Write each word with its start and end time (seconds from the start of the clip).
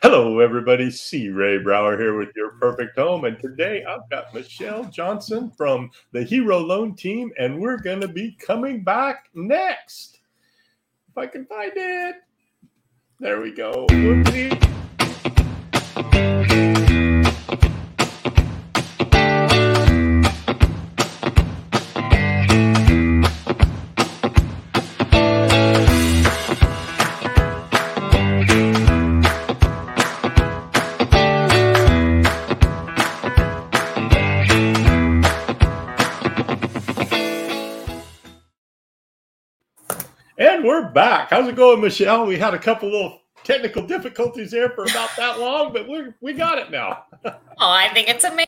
Hello, 0.00 0.38
everybody. 0.38 0.92
C. 0.92 1.28
Ray 1.28 1.58
Brower 1.58 1.98
here 1.98 2.16
with 2.16 2.28
your 2.36 2.50
perfect 2.52 2.96
home. 2.96 3.24
And 3.24 3.36
today 3.36 3.84
I've 3.84 4.08
got 4.08 4.32
Michelle 4.32 4.84
Johnson 4.84 5.50
from 5.50 5.90
the 6.12 6.22
Hero 6.22 6.56
Loan 6.56 6.94
Team, 6.94 7.32
and 7.36 7.58
we're 7.58 7.78
going 7.78 8.00
to 8.02 8.06
be 8.06 8.36
coming 8.38 8.84
back 8.84 9.28
next. 9.34 10.20
If 11.08 11.18
I 11.18 11.26
can 11.26 11.46
find 11.46 11.72
it. 11.74 12.14
There 13.18 13.40
we 13.40 13.50
go. 13.50 13.86
Whoopsie. 13.90 14.77
We're 40.88 40.94
back. 40.94 41.28
How's 41.30 41.46
it 41.46 41.54
going, 41.54 41.82
Michelle? 41.82 42.24
We 42.24 42.38
had 42.38 42.54
a 42.54 42.58
couple 42.58 42.90
little 42.90 43.20
technical 43.44 43.86
difficulties 43.86 44.52
there 44.52 44.70
for 44.70 44.84
about 44.84 45.10
that 45.18 45.38
long, 45.38 45.70
but 45.70 45.86
we 45.86 46.14
we 46.22 46.32
got 46.32 46.58
it 46.58 46.70
now. 46.70 47.04
oh, 47.24 47.34
I 47.58 47.90
think 47.92 48.08
it's 48.08 48.24
amazing. 48.24 48.46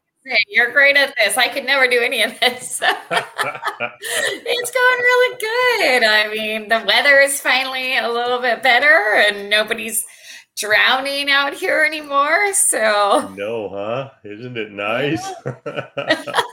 You're 0.48 0.72
great 0.72 0.96
at 0.96 1.14
this. 1.18 1.36
I 1.36 1.48
could 1.48 1.66
never 1.66 1.86
do 1.86 2.00
any 2.00 2.22
of 2.22 2.38
this. 2.40 2.80
it's 3.10 4.70
going 4.70 4.98
really 5.00 5.38
good. 5.38 6.04
I 6.04 6.30
mean, 6.32 6.68
the 6.68 6.82
weather 6.86 7.20
is 7.20 7.40
finally 7.40 7.98
a 7.98 8.08
little 8.08 8.38
bit 8.38 8.62
better 8.62 9.14
and 9.16 9.50
nobody's 9.50 10.06
drowning 10.56 11.30
out 11.30 11.52
here 11.52 11.84
anymore. 11.84 12.54
So 12.54 13.34
no, 13.36 13.68
huh? 13.68 14.10
Isn't 14.24 14.56
it 14.56 14.72
nice? 14.72 15.26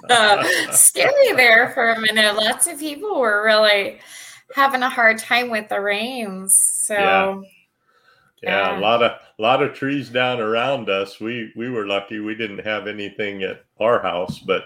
uh, 0.10 0.72
scary 0.72 1.34
there 1.34 1.72
for 1.74 1.92
a 1.92 2.00
minute. 2.00 2.36
Lots 2.36 2.68
of 2.68 2.80
people 2.80 3.20
were 3.20 3.44
really 3.46 4.00
having 4.56 4.84
a 4.84 4.90
hard 4.90 5.18
time 5.18 5.50
with 5.50 5.70
the 5.70 5.82
rains. 5.82 6.56
So 6.86 6.94
yeah. 6.94 7.42
Yeah, 8.44 8.72
yeah, 8.72 8.80
a 8.80 8.82
lot 8.82 9.02
of 9.02 9.12
a 9.12 9.42
lot 9.42 9.64
of 9.64 9.74
trees 9.74 10.10
down 10.10 10.40
around 10.40 10.90
us. 10.90 11.20
We 11.20 11.52
we 11.56 11.70
were 11.70 11.88
lucky 11.88 12.20
we 12.20 12.36
didn't 12.36 12.60
have 12.60 12.88
anything 12.88 13.42
at 13.42 13.66
our 13.80 14.00
house, 14.00 14.38
but 14.40 14.66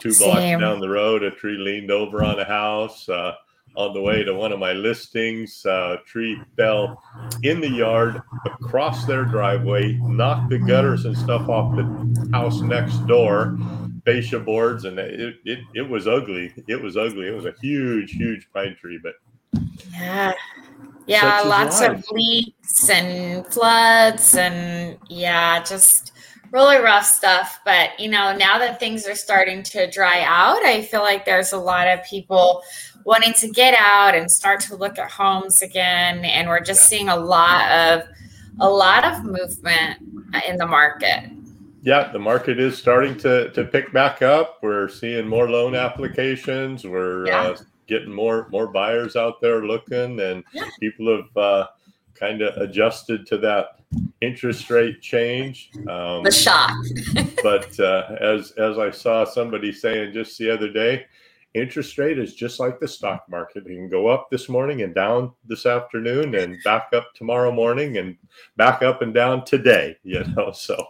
two 0.00 0.12
blocks 0.18 0.40
Same. 0.40 0.58
down 0.58 0.80
the 0.80 0.88
road, 0.88 1.22
a 1.22 1.30
tree 1.30 1.56
leaned 1.56 1.92
over 1.92 2.24
on 2.24 2.40
a 2.40 2.44
house. 2.44 3.08
Uh, 3.08 3.34
on 3.76 3.92
the 3.92 4.00
way 4.00 4.22
to 4.22 4.32
one 4.32 4.52
of 4.52 4.60
my 4.60 4.72
listings, 4.72 5.66
uh, 5.66 5.96
tree 6.06 6.40
fell 6.56 7.02
in 7.42 7.60
the 7.60 7.68
yard 7.68 8.22
across 8.46 9.04
their 9.04 9.24
driveway, 9.24 9.94
knocked 10.02 10.50
the 10.50 10.58
gutters 10.58 11.06
and 11.06 11.18
stuff 11.18 11.48
off 11.48 11.74
the 11.74 12.28
house 12.32 12.60
next 12.60 13.04
door 13.08 13.58
fascia 14.04 14.38
boards, 14.38 14.84
and 14.84 14.98
it, 14.98 15.36
it 15.44 15.58
it 15.74 15.88
was 15.88 16.06
ugly. 16.06 16.52
It 16.68 16.80
was 16.80 16.96
ugly. 16.96 17.28
It 17.28 17.34
was 17.34 17.46
a 17.46 17.54
huge, 17.60 18.12
huge 18.12 18.48
pine 18.52 18.76
tree, 18.80 19.00
but 19.02 19.14
yeah, 19.92 20.32
yeah, 21.06 21.40
lots 21.42 21.80
life. 21.80 21.98
of 21.98 22.10
leaks 22.10 22.90
and 22.90 23.46
floods, 23.46 24.34
and 24.34 24.98
yeah, 25.08 25.62
just 25.62 26.12
really 26.50 26.76
rough 26.76 27.06
stuff. 27.06 27.60
But 27.64 27.98
you 27.98 28.10
know, 28.10 28.36
now 28.36 28.58
that 28.58 28.78
things 28.78 29.06
are 29.06 29.14
starting 29.14 29.62
to 29.64 29.90
dry 29.90 30.22
out, 30.26 30.64
I 30.64 30.82
feel 30.82 31.02
like 31.02 31.24
there's 31.24 31.52
a 31.52 31.58
lot 31.58 31.88
of 31.88 32.04
people 32.04 32.62
wanting 33.04 33.34
to 33.34 33.48
get 33.48 33.74
out 33.78 34.14
and 34.14 34.30
start 34.30 34.60
to 34.60 34.76
look 34.76 34.98
at 34.98 35.10
homes 35.10 35.62
again, 35.62 36.24
and 36.24 36.48
we're 36.48 36.60
just 36.60 36.82
yeah. 36.82 36.98
seeing 36.98 37.08
a 37.08 37.16
lot 37.16 37.70
of 37.70 38.02
a 38.60 38.68
lot 38.68 39.04
of 39.04 39.24
movement 39.24 39.98
in 40.48 40.56
the 40.56 40.66
market 40.66 41.33
yeah, 41.84 42.10
the 42.10 42.18
market 42.18 42.58
is 42.58 42.78
starting 42.78 43.14
to 43.18 43.50
to 43.50 43.64
pick 43.64 43.92
back 43.92 44.22
up. 44.22 44.58
We're 44.62 44.88
seeing 44.88 45.28
more 45.28 45.50
loan 45.50 45.74
applications. 45.74 46.86
We're 46.86 47.26
yeah. 47.26 47.42
uh, 47.42 47.56
getting 47.86 48.12
more 48.12 48.48
more 48.50 48.68
buyers 48.68 49.16
out 49.16 49.38
there 49.42 49.66
looking, 49.66 50.18
and 50.18 50.42
yeah. 50.54 50.64
people 50.80 51.14
have 51.14 51.36
uh, 51.36 51.66
kind 52.14 52.40
of 52.40 52.56
adjusted 52.56 53.26
to 53.26 53.38
that 53.38 53.80
interest 54.22 54.70
rate 54.70 55.02
change. 55.02 55.72
Um, 55.86 56.24
the 56.24 56.30
shock. 56.30 56.72
but 57.42 57.78
uh, 57.78 58.16
as 58.18 58.52
as 58.52 58.78
I 58.78 58.90
saw 58.90 59.26
somebody 59.26 59.70
saying 59.70 60.14
just 60.14 60.38
the 60.38 60.50
other 60.50 60.70
day, 60.70 61.04
interest 61.54 61.96
rate 61.98 62.18
is 62.18 62.34
just 62.34 62.58
like 62.60 62.80
the 62.80 62.88
stock 62.88 63.24
market. 63.28 63.66
It 63.66 63.76
can 63.76 63.88
go 63.88 64.08
up 64.08 64.28
this 64.30 64.48
morning 64.48 64.82
and 64.82 64.94
down 64.94 65.32
this 65.46 65.66
afternoon 65.66 66.34
and 66.34 66.58
back 66.64 66.88
up 66.92 67.14
tomorrow 67.14 67.52
morning 67.52 67.98
and 67.98 68.16
back 68.56 68.82
up 68.82 69.02
and 69.02 69.14
down 69.14 69.44
today, 69.44 69.96
you 70.02 70.24
know. 70.36 70.52
So 70.64 70.88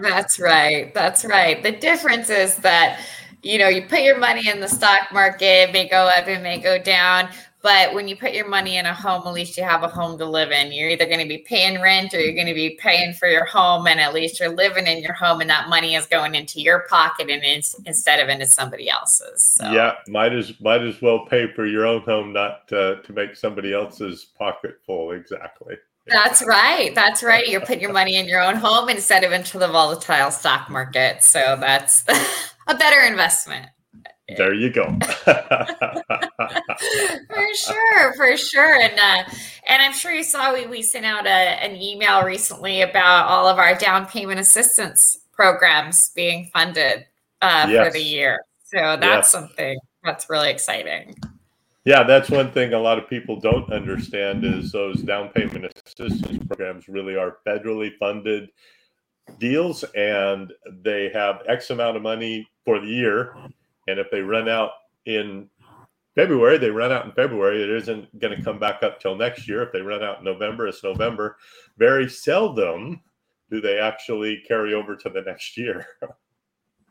That's 0.00 0.38
right. 0.38 0.92
That's 0.94 1.24
right. 1.24 1.62
The 1.62 1.72
difference 1.72 2.30
is 2.30 2.56
that 2.56 3.00
you 3.42 3.58
know, 3.58 3.68
you 3.68 3.82
put 3.82 4.02
your 4.02 4.18
money 4.18 4.48
in 4.48 4.60
the 4.60 4.68
stock 4.68 5.12
market, 5.12 5.68
it 5.68 5.72
may 5.72 5.88
go 5.88 6.08
up, 6.08 6.26
it 6.26 6.42
may 6.42 6.58
go 6.58 6.76
down. 6.76 7.28
But 7.60 7.92
when 7.92 8.06
you 8.06 8.16
put 8.16 8.34
your 8.34 8.48
money 8.48 8.76
in 8.76 8.86
a 8.86 8.94
home, 8.94 9.26
at 9.26 9.32
least 9.32 9.56
you 9.56 9.64
have 9.64 9.82
a 9.82 9.88
home 9.88 10.16
to 10.18 10.24
live 10.24 10.52
in. 10.52 10.70
You're 10.70 10.90
either 10.90 11.06
going 11.06 11.18
to 11.18 11.26
be 11.26 11.38
paying 11.38 11.80
rent 11.80 12.14
or 12.14 12.20
you're 12.20 12.34
going 12.34 12.46
to 12.46 12.54
be 12.54 12.78
paying 12.80 13.14
for 13.14 13.28
your 13.28 13.44
home, 13.44 13.88
and 13.88 13.98
at 13.98 14.14
least 14.14 14.38
you're 14.38 14.54
living 14.54 14.86
in 14.86 15.02
your 15.02 15.12
home, 15.12 15.40
and 15.40 15.50
that 15.50 15.68
money 15.68 15.96
is 15.96 16.06
going 16.06 16.36
into 16.36 16.60
your 16.60 16.86
pocket 16.88 17.28
and 17.28 17.42
instead 17.84 18.20
of 18.20 18.28
into 18.28 18.46
somebody 18.46 18.88
else's. 18.88 19.44
So. 19.44 19.70
Yeah, 19.72 19.94
might 20.06 20.32
as 20.32 20.52
might 20.60 20.82
as 20.82 21.02
well 21.02 21.26
pay 21.26 21.52
for 21.52 21.66
your 21.66 21.84
own 21.84 22.02
home, 22.02 22.32
not 22.32 22.72
uh, 22.72 22.96
to 23.02 23.12
make 23.12 23.34
somebody 23.34 23.72
else's 23.72 24.24
pocket 24.24 24.78
full. 24.86 25.10
Exactly. 25.10 25.74
That's 26.06 26.44
right. 26.46 26.94
That's 26.94 27.22
right. 27.22 27.46
You're 27.48 27.60
putting 27.60 27.80
your 27.80 27.92
money 27.92 28.16
in 28.16 28.26
your 28.26 28.40
own 28.40 28.56
home 28.56 28.88
instead 28.88 29.24
of 29.24 29.32
into 29.32 29.58
the 29.58 29.68
volatile 29.68 30.30
stock 30.30 30.70
market. 30.70 31.22
So 31.22 31.56
that's 31.60 32.04
a 32.66 32.74
better 32.74 33.00
investment. 33.02 33.66
There 34.36 34.52
you 34.52 34.70
go. 34.70 34.84
for 35.24 35.34
sure, 37.54 38.14
for 38.14 38.36
sure, 38.36 38.80
and 38.80 38.98
uh, 38.98 39.24
and 39.66 39.82
I'm 39.82 39.94
sure 39.94 40.12
you 40.12 40.22
saw 40.22 40.52
we 40.52 40.66
we 40.66 40.82
sent 40.82 41.06
out 41.06 41.26
a, 41.26 41.30
an 41.30 41.76
email 41.76 42.22
recently 42.22 42.82
about 42.82 43.26
all 43.26 43.48
of 43.48 43.58
our 43.58 43.74
down 43.74 44.06
payment 44.06 44.38
assistance 44.38 45.20
programs 45.32 46.10
being 46.10 46.50
funded 46.52 47.06
uh, 47.40 47.66
yes. 47.70 47.86
for 47.86 47.92
the 47.92 48.02
year. 48.02 48.44
So 48.64 48.76
that's 48.76 49.00
yes. 49.00 49.30
something 49.30 49.78
that's 50.04 50.28
really 50.28 50.50
exciting. 50.50 51.14
Yeah, 51.86 52.02
that's 52.02 52.28
one 52.28 52.52
thing 52.52 52.74
a 52.74 52.78
lot 52.78 52.98
of 52.98 53.08
people 53.08 53.40
don't 53.40 53.72
understand 53.72 54.44
is 54.44 54.72
those 54.72 55.00
down 55.00 55.30
payment 55.30 55.72
assistance 55.86 56.44
programs 56.46 56.86
really 56.86 57.16
are 57.16 57.38
federally 57.46 57.96
funded 57.98 58.50
deals 59.38 59.84
and 59.96 60.52
they 60.82 61.10
have 61.14 61.40
X 61.48 61.70
amount 61.70 61.96
of 61.96 62.02
money 62.02 62.46
for 62.66 62.78
the 62.78 62.86
year 62.86 63.34
and 63.88 63.98
if 63.98 64.10
they 64.10 64.20
run 64.20 64.48
out 64.48 64.70
in 65.06 65.48
February, 66.14 66.58
they 66.58 66.70
run 66.70 66.92
out 66.92 67.06
in 67.06 67.12
February. 67.12 67.62
It 67.62 67.70
isn't 67.70 68.18
going 68.18 68.36
to 68.36 68.42
come 68.42 68.58
back 68.58 68.82
up 68.82 69.00
till 69.00 69.16
next 69.16 69.48
year. 69.48 69.62
If 69.62 69.72
they 69.72 69.82
run 69.82 70.02
out 70.02 70.18
in 70.18 70.24
November, 70.24 70.66
it's 70.66 70.82
November. 70.82 71.36
Very 71.76 72.08
seldom 72.08 73.00
do 73.50 73.60
they 73.60 73.78
actually 73.78 74.42
carry 74.46 74.74
over 74.74 74.94
to 74.96 75.08
the 75.08 75.22
next 75.22 75.56
year. 75.56 75.86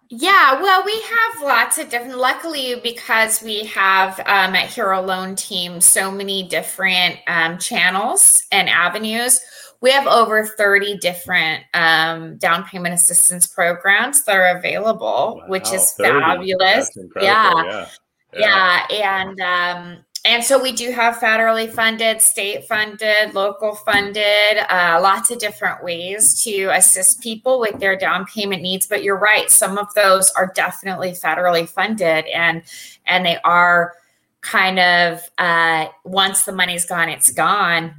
Yeah, 0.10 0.62
well, 0.62 0.86
we 0.86 0.94
have 1.02 1.42
lots 1.44 1.78
of 1.78 1.90
different. 1.90 2.18
Luckily, 2.18 2.80
because 2.82 3.44
we 3.44 3.66
have 3.66 4.18
um, 4.22 4.56
at 4.56 4.70
Hero 4.70 5.02
Loan 5.02 5.36
Team 5.36 5.82
so 5.82 6.10
many 6.10 6.48
different 6.48 7.18
um, 7.28 7.58
channels 7.58 8.42
and 8.54 8.70
avenues, 8.70 9.42
we 9.82 9.92
have 9.92 10.08
over 10.08 10.46
30 10.46 10.98
different 10.98 11.64
um, 11.74 12.38
down 12.38 12.64
payment 12.64 12.94
assistance 12.94 13.48
programs 13.48 14.24
that 14.26 14.36
are 14.36 14.58
available, 14.58 15.40
wow, 15.42 15.48
which 15.48 15.72
is 15.72 15.94
30. 15.94 16.20
fabulous. 16.20 16.98
Yeah. 17.16 17.54
yeah. 17.56 17.88
yeah. 18.34 18.86
Yeah. 18.90 19.22
And 19.22 19.40
um, 19.40 20.06
and 20.26 20.44
so 20.44 20.62
we 20.62 20.74
do 20.74 20.92
have 20.92 21.16
federally 21.16 21.72
funded, 21.72 22.22
state 22.22 22.66
funded, 22.66 23.34
local 23.34 23.76
funded, 23.76 24.58
uh, 24.70 25.00
lots 25.02 25.32
of 25.32 25.40
different 25.40 25.84
ways 25.84 26.44
to 26.44 26.66
assist 26.74 27.22
people 27.22 27.62
with 27.62 27.80
their 27.80 27.96
down 27.96 28.26
payment 28.26 28.62
needs. 28.62 28.88
But 28.88 29.04
you're 29.04 29.18
right, 29.18 29.50
some 29.50 29.78
of 29.78 29.94
those 29.94 30.30
are 30.32 30.52
definitely 30.54 31.12
federally 31.12 31.68
funded, 31.68 32.26
and 32.26 32.64
and 33.06 33.26
they 33.26 33.38
are 33.46 33.94
kind 34.42 34.80
of 34.80 35.22
uh, 35.38 35.88
once 36.04 36.44
the 36.44 36.52
money's 36.52 36.86
gone, 36.86 37.08
it's 37.10 37.32
gone 37.32 37.96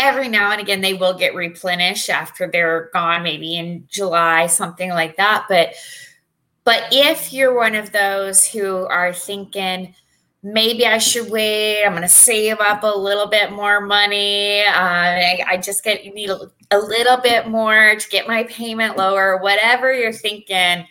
every 0.00 0.28
now 0.28 0.50
and 0.50 0.60
again 0.60 0.80
they 0.80 0.94
will 0.94 1.14
get 1.14 1.34
replenished 1.34 2.08
after 2.08 2.48
they're 2.50 2.90
gone 2.92 3.22
maybe 3.22 3.56
in 3.56 3.86
july 3.88 4.46
something 4.46 4.90
like 4.90 5.16
that. 5.16 5.44
But 5.48 5.74
but 6.64 6.88
if 6.90 7.32
you're 7.32 7.54
one 7.54 7.74
of 7.74 7.92
those 7.92 8.46
who 8.46 8.86
are 8.86 9.12
thinking 9.12 9.94
maybe 10.42 10.86
i 10.86 10.96
should 10.96 11.30
wait. 11.30 11.84
I'm 11.84 11.92
going 11.92 12.02
to 12.02 12.08
save 12.08 12.60
up 12.60 12.82
a 12.82 12.86
little 12.86 13.26
bit 13.26 13.52
more 13.52 13.80
money. 13.82 14.62
Uh, 14.62 14.72
I, 14.72 15.44
I, 15.46 15.56
just 15.58 15.84
get 15.84 16.02
need 16.14 16.30
a, 16.30 16.50
a 16.70 16.78
little 16.78 17.18
bit 17.18 17.46
more 17.46 17.94
to 17.94 18.08
get 18.08 18.26
my 18.26 18.44
payment 18.44 18.96
lower 18.96 19.36
whatever 19.36 19.92
you're 19.92 20.14
thinking 20.14 20.86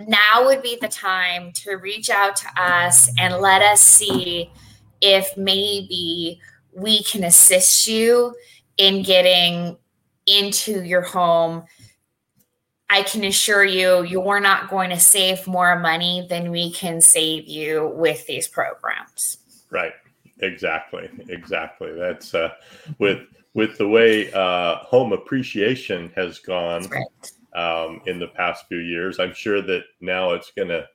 now 0.00 0.44
would 0.44 0.62
be 0.62 0.76
the 0.80 0.88
time 0.88 1.52
to 1.52 1.76
reach 1.76 2.10
out 2.10 2.36
to 2.36 2.48
us 2.56 3.10
and 3.18 3.36
let 3.36 3.62
us 3.62 3.80
see 3.80 4.50
if 5.00 5.36
maybe 5.36 6.40
we 6.78 7.02
can 7.02 7.24
assist 7.24 7.86
you 7.86 8.34
in 8.76 9.02
getting 9.02 9.76
into 10.26 10.84
your 10.84 11.02
home, 11.02 11.64
I 12.90 13.02
can 13.02 13.24
assure 13.24 13.64
you, 13.64 14.02
you're 14.04 14.40
not 14.40 14.70
going 14.70 14.90
to 14.90 15.00
save 15.00 15.46
more 15.46 15.78
money 15.78 16.26
than 16.28 16.50
we 16.50 16.72
can 16.72 17.00
save 17.00 17.46
you 17.46 17.92
with 17.94 18.26
these 18.26 18.48
programs. 18.48 19.38
Right. 19.70 19.92
Exactly. 20.40 21.08
Exactly. 21.28 21.92
That's 21.92 22.34
uh, 22.34 22.50
with 22.98 23.20
with 23.54 23.76
the 23.76 23.88
way 23.88 24.32
uh, 24.32 24.76
home 24.76 25.12
appreciation 25.12 26.12
has 26.14 26.38
gone 26.38 26.86
right. 26.88 27.32
um, 27.54 28.00
in 28.06 28.20
the 28.20 28.28
past 28.28 28.66
few 28.68 28.78
years. 28.78 29.18
I'm 29.18 29.34
sure 29.34 29.60
that 29.62 29.82
now 30.00 30.32
it's 30.32 30.52
going 30.52 30.68
to 30.68 30.86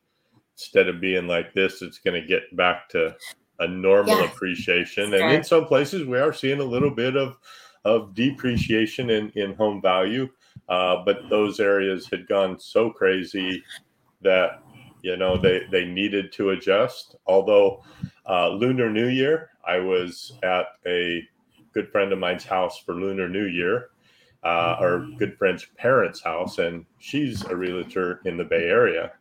instead 0.56 0.88
of 0.88 1.02
being 1.02 1.28
like 1.28 1.54
this, 1.54 1.82
it's 1.82 2.00
going 2.00 2.20
to 2.20 2.28
get 2.28 2.56
back 2.56 2.88
to 2.90 3.16
a 3.60 3.68
normal 3.68 4.20
yeah. 4.20 4.26
appreciation. 4.26 5.14
And 5.14 5.34
in 5.34 5.44
some 5.44 5.66
places, 5.66 6.06
we 6.06 6.20
are 6.20 6.34
seeing 6.34 6.60
a 6.60 6.66
little 6.66 6.92
bit 6.92 7.16
of 7.16 7.38
of 7.86 8.14
depreciation 8.14 9.10
in 9.10 9.30
in 9.36 9.54
home 9.56 9.82
value. 9.82 10.30
Uh, 10.70 11.04
but 11.06 11.30
those 11.30 11.60
areas 11.60 12.08
had 12.08 12.28
gone 12.28 12.60
so 12.60 12.90
crazy 12.90 13.64
that 14.22 14.64
you 15.02 15.18
know 15.18 15.38
they 15.38 15.62
they 15.72 15.86
needed 15.86 16.32
to 16.34 16.52
adjust. 16.52 17.16
Although 17.28 17.84
uh, 18.28 18.50
Lunar 18.50 18.90
New 18.90 19.08
Year, 19.08 19.50
I 19.68 19.80
was 19.80 20.34
at 20.44 20.68
a 20.86 21.28
good 21.74 21.92
friend 21.92 22.12
of 22.14 22.20
mine's 22.20 22.46
house 22.46 22.80
for 22.80 22.94
Lunar 22.96 23.28
New 23.28 23.46
Year, 23.46 23.90
uh, 24.44 24.78
our 24.80 25.06
good 25.18 25.38
friend's 25.38 25.66
parents' 25.78 26.22
house, 26.22 26.60
and 26.60 26.86
she's 27.00 27.44
a 27.46 27.56
realtor 27.56 28.22
in 28.26 28.38
the 28.38 28.44
Bay 28.44 28.70
Area. 28.70 29.12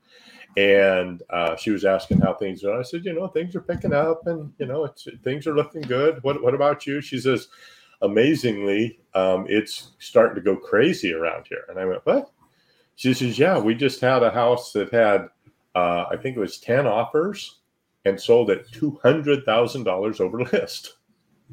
And 0.56 1.22
uh, 1.30 1.56
she 1.56 1.70
was 1.70 1.84
asking 1.84 2.20
how 2.20 2.34
things 2.34 2.62
are. 2.62 2.78
I 2.78 2.82
said, 2.82 3.04
you 3.04 3.14
know, 3.14 3.26
things 3.28 3.56
are 3.56 3.60
picking 3.62 3.94
up, 3.94 4.26
and 4.26 4.52
you 4.58 4.66
know, 4.66 4.84
it's 4.84 5.08
things 5.24 5.46
are 5.46 5.54
looking 5.54 5.82
good. 5.82 6.22
What 6.22 6.42
What 6.42 6.54
about 6.54 6.86
you? 6.86 7.00
She 7.00 7.18
says, 7.18 7.48
amazingly, 8.02 8.98
um, 9.14 9.46
it's 9.48 9.92
starting 9.98 10.34
to 10.34 10.42
go 10.42 10.56
crazy 10.56 11.14
around 11.14 11.46
here. 11.48 11.64
And 11.68 11.78
I 11.78 11.86
went, 11.86 12.04
what? 12.04 12.30
She 12.96 13.14
says, 13.14 13.38
yeah, 13.38 13.58
we 13.58 13.74
just 13.74 14.00
had 14.00 14.22
a 14.22 14.30
house 14.30 14.72
that 14.72 14.92
had, 14.92 15.28
uh, 15.74 16.04
I 16.10 16.16
think 16.16 16.36
it 16.36 16.40
was 16.40 16.58
10 16.58 16.86
offers 16.86 17.60
and 18.04 18.20
sold 18.20 18.50
at 18.50 18.68
$200,000 18.70 20.20
over 20.20 20.42
list. 20.42 20.96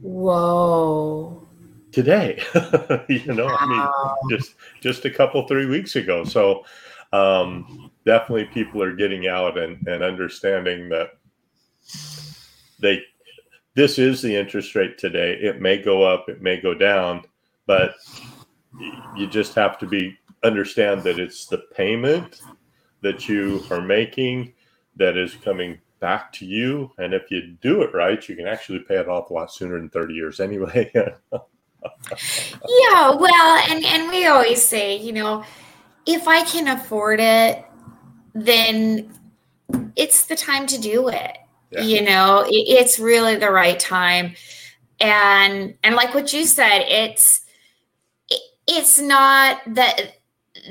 Whoa. 0.01 1.47
Today, 1.91 2.41
you 3.09 3.33
know, 3.33 3.45
wow. 3.45 3.57
I 3.59 4.15
mean, 4.27 4.37
just, 4.37 4.55
just 4.81 5.05
a 5.05 5.09
couple, 5.09 5.47
three 5.47 5.65
weeks 5.65 5.95
ago. 5.95 6.23
So, 6.23 6.65
um, 7.11 7.91
definitely 8.05 8.45
people 8.45 8.81
are 8.83 8.95
getting 8.95 9.27
out 9.27 9.57
and, 9.57 9.85
and 9.87 10.03
understanding 10.03 10.89
that 10.89 11.09
they 12.79 13.01
this 13.75 13.97
is 13.97 14.21
the 14.21 14.35
interest 14.35 14.75
rate 14.75 14.97
today. 14.97 15.37
It 15.41 15.61
may 15.61 15.77
go 15.81 16.03
up, 16.03 16.27
it 16.27 16.41
may 16.41 16.59
go 16.59 16.73
down, 16.73 17.23
but 17.65 17.95
you 19.15 19.27
just 19.27 19.55
have 19.55 19.77
to 19.79 19.85
be 19.85 20.17
understand 20.43 21.03
that 21.03 21.19
it's 21.19 21.45
the 21.45 21.59
payment 21.75 22.41
that 23.01 23.29
you 23.29 23.63
are 23.71 23.81
making 23.81 24.53
that 24.95 25.17
is 25.17 25.35
coming 25.35 25.77
back 25.99 26.31
to 26.33 26.45
you. 26.45 26.91
And 26.97 27.13
if 27.13 27.31
you 27.31 27.55
do 27.61 27.81
it 27.81 27.93
right, 27.93 28.27
you 28.27 28.35
can 28.35 28.47
actually 28.47 28.79
pay 28.79 28.95
it 28.95 29.07
off 29.07 29.29
a 29.29 29.33
lot 29.33 29.51
sooner 29.51 29.77
than 29.77 29.89
30 29.89 30.13
years 30.13 30.39
anyway. 30.39 30.91
yeah, 30.93 31.15
well, 33.15 33.57
and 33.69 33.85
and 33.85 34.09
we 34.09 34.25
always 34.25 34.63
say, 34.63 34.97
you 34.97 35.13
know, 35.13 35.43
if 36.05 36.27
I 36.27 36.43
can 36.43 36.67
afford 36.67 37.19
it, 37.19 37.65
then 38.33 39.13
it's 39.95 40.25
the 40.25 40.35
time 40.35 40.65
to 40.67 40.79
do 40.79 41.09
it. 41.09 41.37
Yeah. 41.71 41.81
You 41.81 42.01
know, 42.03 42.45
it, 42.47 42.53
it's 42.53 42.99
really 42.99 43.35
the 43.35 43.51
right 43.51 43.79
time. 43.79 44.33
And 44.99 45.75
and 45.83 45.95
like 45.95 46.13
what 46.13 46.33
you 46.33 46.45
said, 46.45 46.79
it's 46.79 47.41
it, 48.29 48.41
it's 48.67 48.99
not 48.99 49.61
that 49.67 50.15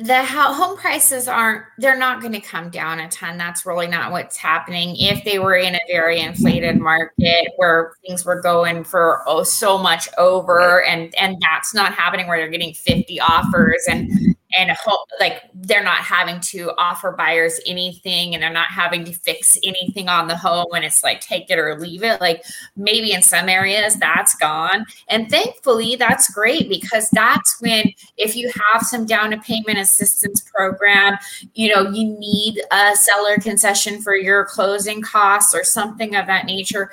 the 0.02 0.24
home 0.24 0.76
prices 0.76 1.28
aren't 1.28 1.64
they're 1.78 1.98
not 1.98 2.20
going 2.20 2.32
to 2.32 2.40
come 2.40 2.68
down 2.68 3.00
a 3.00 3.08
ton 3.08 3.38
that's 3.38 3.64
really 3.64 3.86
not 3.86 4.12
what's 4.12 4.36
happening 4.36 4.94
if 4.96 5.24
they 5.24 5.38
were 5.38 5.56
in 5.56 5.74
a 5.74 5.80
very 5.88 6.20
inflated 6.20 6.78
market 6.78 7.52
where 7.56 7.92
things 8.06 8.24
were 8.24 8.40
going 8.42 8.84
for 8.84 9.22
oh 9.26 9.42
so 9.42 9.78
much 9.78 10.08
over 10.18 10.84
and 10.84 11.14
and 11.16 11.36
that's 11.40 11.74
not 11.74 11.94
happening 11.94 12.26
where 12.26 12.38
they're 12.38 12.48
getting 12.48 12.74
50 12.74 13.20
offers 13.20 13.84
and 13.88 14.36
and 14.56 14.70
hope 14.70 15.08
like 15.20 15.42
they're 15.54 15.82
not 15.82 15.98
having 15.98 16.40
to 16.40 16.72
offer 16.78 17.12
buyers 17.12 17.60
anything 17.66 18.34
and 18.34 18.42
they're 18.42 18.50
not 18.52 18.70
having 18.70 19.04
to 19.04 19.12
fix 19.12 19.58
anything 19.62 20.08
on 20.08 20.28
the 20.28 20.36
home 20.36 20.66
and 20.74 20.84
it's 20.84 21.02
like 21.02 21.20
take 21.20 21.50
it 21.50 21.58
or 21.58 21.78
leave 21.78 22.02
it. 22.02 22.20
Like 22.20 22.44
maybe 22.76 23.12
in 23.12 23.22
some 23.22 23.48
areas 23.48 23.96
that's 23.96 24.34
gone. 24.36 24.86
And 25.08 25.30
thankfully 25.30 25.96
that's 25.96 26.32
great 26.32 26.68
because 26.68 27.10
that's 27.10 27.60
when 27.60 27.92
if 28.16 28.36
you 28.36 28.50
have 28.72 28.82
some 28.82 29.06
down 29.06 29.38
payment 29.42 29.78
assistance 29.78 30.40
program 30.54 31.16
you 31.54 31.72
know 31.72 31.90
you 31.90 32.18
need 32.18 32.62
a 32.72 32.96
seller 32.96 33.36
concession 33.36 34.00
for 34.00 34.16
your 34.16 34.46
closing 34.46 35.02
costs 35.02 35.54
or 35.54 35.62
something 35.62 36.16
of 36.16 36.26
that 36.26 36.46
nature 36.46 36.90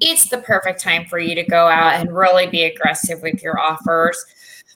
it's 0.00 0.28
the 0.28 0.38
perfect 0.38 0.80
time 0.80 1.06
for 1.06 1.18
you 1.18 1.34
to 1.34 1.42
go 1.44 1.66
out 1.66 1.94
and 1.94 2.14
really 2.14 2.46
be 2.46 2.64
aggressive 2.64 3.22
with 3.22 3.42
your 3.42 3.58
offers. 3.58 4.24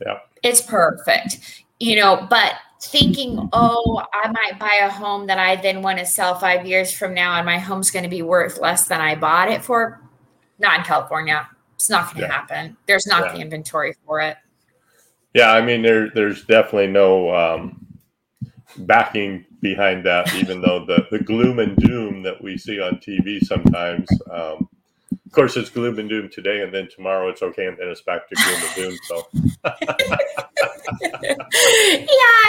Yeah. 0.04 0.18
It's 0.42 0.60
perfect 0.60 1.61
you 1.82 1.96
know, 1.96 2.28
but 2.30 2.54
thinking, 2.80 3.48
oh, 3.52 4.00
I 4.14 4.28
might 4.30 4.56
buy 4.60 4.82
a 4.82 4.88
home 4.88 5.26
that 5.26 5.38
I 5.38 5.56
then 5.56 5.82
want 5.82 5.98
to 5.98 6.06
sell 6.06 6.38
five 6.38 6.64
years 6.64 6.92
from 6.92 7.12
now, 7.12 7.34
and 7.34 7.44
my 7.44 7.58
home's 7.58 7.90
going 7.90 8.04
to 8.04 8.08
be 8.08 8.22
worth 8.22 8.60
less 8.60 8.86
than 8.86 9.00
I 9.00 9.16
bought 9.16 9.50
it 9.50 9.64
for. 9.64 10.00
Not 10.60 10.78
in 10.78 10.84
California. 10.84 11.48
It's 11.74 11.90
not 11.90 12.14
going 12.14 12.18
to 12.18 12.28
yeah. 12.28 12.32
happen. 12.32 12.76
There's 12.86 13.08
not 13.08 13.24
yeah. 13.24 13.32
the 13.34 13.40
inventory 13.40 13.96
for 14.06 14.20
it. 14.20 14.36
Yeah, 15.34 15.50
I 15.50 15.60
mean, 15.60 15.82
there, 15.82 16.10
there's 16.10 16.44
definitely 16.44 16.86
no 16.86 17.34
um, 17.34 17.84
backing 18.78 19.44
behind 19.60 20.06
that, 20.06 20.32
even 20.36 20.60
though 20.60 20.86
the, 20.86 21.08
the 21.10 21.18
gloom 21.18 21.58
and 21.58 21.76
doom 21.76 22.22
that 22.22 22.40
we 22.40 22.56
see 22.56 22.80
on 22.80 22.96
TV 22.98 23.40
sometimes 23.40 24.06
um, 24.30 24.68
of 25.32 25.36
course, 25.36 25.56
it's 25.56 25.70
gloom 25.70 25.98
and 25.98 26.10
doom 26.10 26.28
today, 26.28 26.60
and 26.60 26.74
then 26.74 26.90
tomorrow 26.94 27.30
it's 27.30 27.40
okay, 27.40 27.64
and 27.64 27.78
then 27.78 27.88
it's 27.88 28.02
back 28.02 28.28
to 28.28 28.34
gloom 28.34 28.60
and 28.66 28.74
doom. 28.74 28.98
So, 29.08 29.26
yeah, 29.32 29.78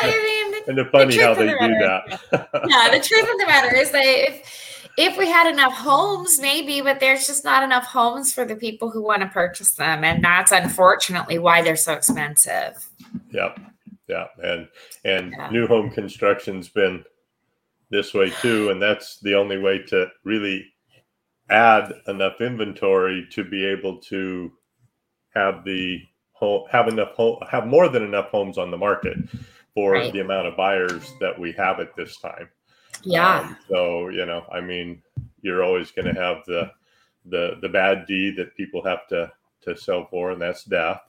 I 0.01 0.51
mean, 0.51 0.63
and 0.67 0.77
the 0.77 0.89
funny 0.91 1.15
the 1.15 1.23
how 1.23 1.33
they 1.33 1.45
the 1.45 1.57
do 1.61 1.75
that. 1.79 2.19
yeah, 2.67 2.89
the 2.91 2.99
truth 3.01 3.23
of 3.23 3.39
the 3.39 3.45
matter 3.47 3.73
is 3.73 3.91
that 3.91 4.03
if 4.03 4.89
if 4.97 5.17
we 5.17 5.29
had 5.29 5.49
enough 5.49 5.71
homes, 5.71 6.41
maybe, 6.41 6.81
but 6.81 6.99
there's 6.99 7.25
just 7.25 7.45
not 7.45 7.63
enough 7.63 7.85
homes 7.85 8.33
for 8.33 8.43
the 8.43 8.57
people 8.57 8.89
who 8.89 9.01
want 9.01 9.21
to 9.21 9.29
purchase 9.29 9.75
them, 9.75 10.03
and 10.03 10.21
that's 10.21 10.51
unfortunately 10.51 11.39
why 11.39 11.61
they're 11.61 11.77
so 11.77 11.93
expensive. 11.93 12.85
Yep, 13.31 13.61
yeah, 14.09 14.25
and 14.43 14.67
and 15.05 15.31
yeah. 15.31 15.49
new 15.51 15.67
home 15.67 15.89
construction's 15.89 16.67
been 16.67 17.05
this 17.91 18.13
way 18.13 18.29
too, 18.41 18.71
and 18.71 18.81
that's 18.81 19.21
the 19.21 19.35
only 19.35 19.57
way 19.57 19.81
to 19.83 20.07
really 20.25 20.72
add 21.49 21.93
enough 22.07 22.41
inventory 22.41 23.27
to 23.31 23.43
be 23.43 23.65
able 23.65 23.97
to 23.97 24.51
have 25.35 25.63
the 25.65 25.99
home 26.33 26.65
have 26.71 26.87
enough 26.87 27.11
home 27.11 27.37
have 27.49 27.67
more 27.67 27.89
than 27.89 28.03
enough 28.03 28.29
homes 28.29 28.57
on 28.57 28.71
the 28.71 28.77
market 28.77 29.17
for 29.73 29.93
right. 29.93 30.13
the 30.13 30.19
amount 30.19 30.47
of 30.47 30.55
buyers 30.55 31.13
that 31.19 31.37
we 31.37 31.51
have 31.53 31.79
at 31.79 31.95
this 31.95 32.17
time. 32.17 32.49
Yeah. 33.03 33.39
Um, 33.39 33.57
so 33.69 34.09
you 34.09 34.25
know, 34.25 34.45
I 34.51 34.61
mean, 34.61 35.01
you're 35.41 35.63
always 35.63 35.91
going 35.91 36.13
to 36.13 36.21
have 36.21 36.43
the 36.45 36.71
the 37.25 37.57
the 37.61 37.69
bad 37.69 38.05
deed 38.05 38.35
that 38.37 38.55
people 38.55 38.83
have 38.83 39.07
to 39.07 39.31
to 39.61 39.77
sell 39.77 40.07
for, 40.09 40.31
and 40.31 40.41
that's 40.41 40.63
death. 40.63 41.01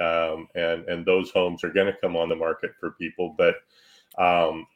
Um, 0.00 0.48
and 0.54 0.84
and 0.88 1.04
those 1.04 1.30
homes 1.30 1.64
are 1.64 1.72
going 1.72 1.92
to 1.92 2.00
come 2.00 2.16
on 2.16 2.28
the 2.28 2.36
market 2.36 2.72
for 2.78 2.92
people, 2.92 3.34
but 3.36 3.56
um, 4.18 4.66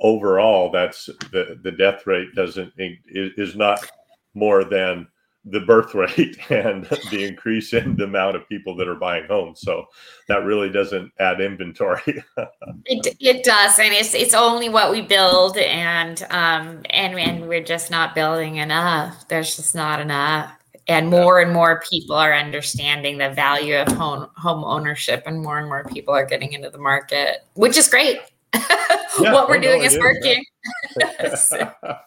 overall, 0.00 0.70
that's 0.70 1.06
the 1.32 1.58
the 1.62 1.72
death 1.72 2.06
rate 2.06 2.34
doesn't 2.34 2.72
is 2.76 3.56
not 3.56 3.84
more 4.34 4.64
than 4.64 5.06
the 5.44 5.60
birth 5.60 5.94
rate 5.94 6.38
and 6.50 6.84
the 7.10 7.24
increase 7.24 7.72
in 7.72 7.96
the 7.96 8.04
amount 8.04 8.36
of 8.36 8.48
people 8.48 8.76
that 8.76 8.88
are 8.88 8.94
buying 8.94 9.26
homes. 9.26 9.60
So 9.60 9.86
that 10.28 10.44
really 10.44 10.70
doesn't 10.70 11.12
add 11.18 11.40
inventory. 11.40 12.02
it, 12.84 13.16
it 13.20 13.44
does, 13.44 13.78
and 13.78 13.92
it's 13.92 14.14
it's 14.14 14.34
only 14.34 14.68
what 14.68 14.90
we 14.90 15.00
build, 15.00 15.56
and 15.56 16.22
um 16.30 16.82
and 16.90 17.18
and 17.18 17.48
we're 17.48 17.64
just 17.64 17.90
not 17.90 18.14
building 18.14 18.56
enough. 18.56 19.28
There's 19.28 19.56
just 19.56 19.74
not 19.74 20.00
enough. 20.00 20.52
And 20.88 21.08
more 21.08 21.38
and 21.38 21.52
more 21.52 21.82
people 21.88 22.16
are 22.16 22.34
understanding 22.34 23.18
the 23.18 23.30
value 23.30 23.76
of 23.76 23.88
home 23.92 24.28
home 24.36 24.64
ownership, 24.64 25.22
and 25.26 25.42
more 25.42 25.58
and 25.58 25.68
more 25.68 25.84
people 25.84 26.12
are 26.14 26.26
getting 26.26 26.52
into 26.52 26.70
the 26.70 26.78
market, 26.78 27.44
which 27.54 27.78
is 27.78 27.88
great. 27.88 28.20
yeah, 29.20 29.32
what 29.32 29.48
we're 29.48 29.58
oh, 29.58 29.60
doing 29.60 29.80
no, 29.80 29.84
is 29.84 29.98
working. 29.98 30.44
so, 31.36 31.72
but 31.80 32.00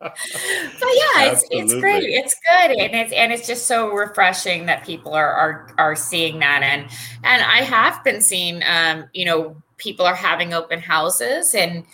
yeah, 0.00 1.32
it's 1.32 1.44
it's 1.50 1.74
great. 1.74 2.04
It's 2.04 2.34
good, 2.34 2.70
and 2.70 2.94
it's 2.94 3.12
and 3.12 3.32
it's 3.32 3.46
just 3.46 3.66
so 3.66 3.90
refreshing 3.90 4.66
that 4.66 4.84
people 4.84 5.12
are 5.14 5.32
are 5.32 5.74
are 5.78 5.96
seeing 5.96 6.38
that, 6.38 6.62
and 6.62 6.82
and 7.24 7.42
I 7.42 7.62
have 7.62 8.02
been 8.04 8.20
seeing, 8.20 8.62
um, 8.64 9.04
you 9.12 9.24
know, 9.24 9.56
people 9.76 10.06
are 10.06 10.14
having 10.14 10.54
open 10.54 10.80
houses 10.80 11.54
and 11.54 11.84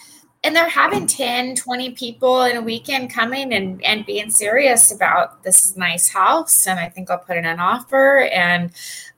and 0.45 0.54
they're 0.54 0.68
having 0.68 1.07
10 1.07 1.57
20 1.57 1.90
people 1.92 2.45
in 2.45 2.57
a 2.57 2.61
weekend 2.61 3.12
coming 3.12 3.52
and 3.52 3.83
and 3.85 4.07
being 4.07 4.30
serious 4.30 4.92
about 4.92 5.42
this 5.42 5.76
nice 5.76 6.09
house 6.09 6.66
and 6.66 6.78
i 6.78 6.88
think 6.88 7.11
i'll 7.11 7.18
put 7.18 7.37
in 7.37 7.45
an 7.45 7.59
offer 7.59 8.28
and 8.33 8.71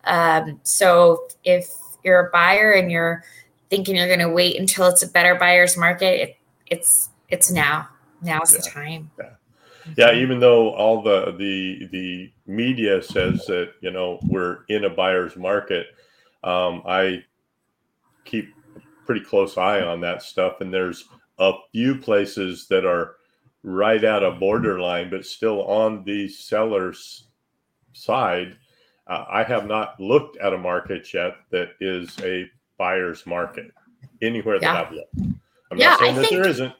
um, 0.05 0.59
so 0.63 1.29
if 1.45 1.69
you're 2.03 2.29
a 2.29 2.31
buyer 2.31 2.73
and 2.73 2.91
you're 2.91 3.23
thinking 3.71 3.97
you're 3.97 4.09
going 4.09 4.19
to 4.19 4.29
wait 4.29 4.59
until 4.59 4.89
it's 4.89 5.03
a 5.03 5.09
better 5.09 5.37
buyer's 5.37 5.77
market, 5.77 6.21
it, 6.21 6.37
it's 6.67 7.09
it's 7.29 7.51
now. 7.51 7.89
Now's 8.23 8.53
yeah. 8.53 8.59
the 8.59 8.71
time. 8.71 9.11
Yeah. 9.19 9.31
Yeah, 9.97 10.13
even 10.13 10.41
though 10.41 10.71
all 10.75 11.03
the 11.03 11.33
the 11.39 11.89
the 11.91 12.33
media 12.47 13.03
says 13.03 13.47
that 13.47 13.73
you 13.81 13.91
know 13.91 14.21
we're 14.29 14.59
in 14.69 14.85
a 14.85 14.91
buyer's 14.91 15.37
market, 15.37 15.87
um, 16.45 16.83
I 16.87 17.25
keep 18.25 18.55
pretty 19.07 19.25
close 19.25 19.57
eye 19.57 19.81
on 19.81 20.01
that 20.03 20.23
stuff, 20.23 20.61
and 20.61 20.73
there's 20.73 21.09
a 21.39 21.53
few 21.73 21.97
places 21.97 22.67
that 22.69 22.85
are 22.85 23.17
right 23.63 24.05
at 24.05 24.23
a 24.23 24.31
borderline, 24.31 25.11
but 25.11 25.27
still 25.27 25.65
on 25.65 26.05
the 26.05 26.29
seller's 26.29 27.29
side. 27.93 28.57
Uh, 29.07 29.25
I 29.29 29.43
have 29.43 29.67
not 29.67 29.99
looked 29.99 30.37
at 30.37 30.53
a 30.53 30.59
market 30.59 31.13
yet 31.13 31.37
that 31.51 31.71
is 31.81 32.17
a 32.23 32.49
buyer's 32.81 33.27
market 33.27 33.71
anywhere 34.23 34.59
yeah. 34.61 34.73
that 34.73 34.87
I've 34.87 34.93
looked. 34.93 35.15
I'm 35.71 35.79
yeah, 35.79 35.91
not 35.91 35.99
saying 36.01 36.15
I 36.15 36.19
that 36.19 36.29
think... 36.29 36.43
there 36.43 36.51
isn't. 36.51 36.73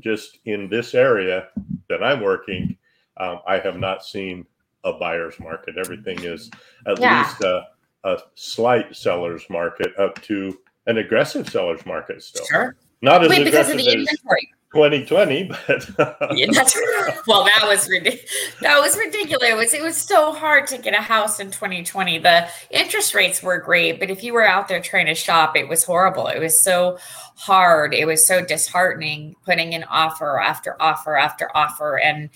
Just 0.00 0.40
in 0.44 0.68
this 0.68 0.92
area 0.92 1.46
that 1.88 2.02
I'm 2.02 2.20
working, 2.20 2.76
um, 3.18 3.38
I 3.46 3.58
have 3.58 3.78
not 3.78 4.04
seen 4.04 4.44
a 4.82 4.92
buyer's 4.92 5.38
market. 5.38 5.76
Everything 5.78 6.18
is 6.24 6.50
at 6.88 7.00
yeah. 7.00 7.22
least 7.22 7.40
a, 7.42 7.68
a 8.02 8.18
slight 8.34 8.96
seller's 8.96 9.48
market 9.48 9.96
up 9.96 10.20
to 10.22 10.58
an 10.88 10.98
aggressive 10.98 11.48
seller's 11.48 11.86
market 11.86 12.20
still. 12.22 12.44
Sure. 12.46 12.76
Not 13.00 13.22
as 13.22 13.30
Wait, 13.30 13.44
because 13.44 13.70
of 13.70 13.76
the 13.76 13.92
inventory. 13.92 14.52
2020, 14.74 15.44
but 15.44 16.00
uh, 16.00 16.34
yeah, 16.34 16.46
well, 17.26 17.44
that 17.44 17.62
was 17.64 17.88
ridiculous. 17.88 18.30
That 18.60 18.80
was 18.80 18.96
ridiculous. 18.96 19.48
It 19.48 19.56
was, 19.56 19.74
it 19.74 19.82
was 19.82 19.96
so 19.96 20.32
hard 20.32 20.66
to 20.68 20.78
get 20.78 20.94
a 20.94 21.00
house 21.00 21.38
in 21.38 21.50
2020. 21.50 22.18
The 22.18 22.48
interest 22.70 23.14
rates 23.14 23.42
were 23.42 23.58
great, 23.58 24.00
but 24.00 24.10
if 24.10 24.24
you 24.24 24.32
were 24.32 24.46
out 24.46 24.66
there 24.66 24.80
trying 24.80 25.06
to 25.06 25.14
shop, 25.14 25.56
it 25.56 25.68
was 25.68 25.84
horrible. 25.84 26.26
It 26.26 26.40
was 26.40 26.60
so 26.60 26.98
hard. 27.36 27.94
It 27.94 28.06
was 28.06 28.26
so 28.26 28.44
disheartening 28.44 29.36
putting 29.44 29.72
in 29.72 29.84
offer 29.84 30.40
after 30.40 30.80
offer 30.82 31.16
after 31.16 31.56
offer 31.56 31.98
and 31.98 32.30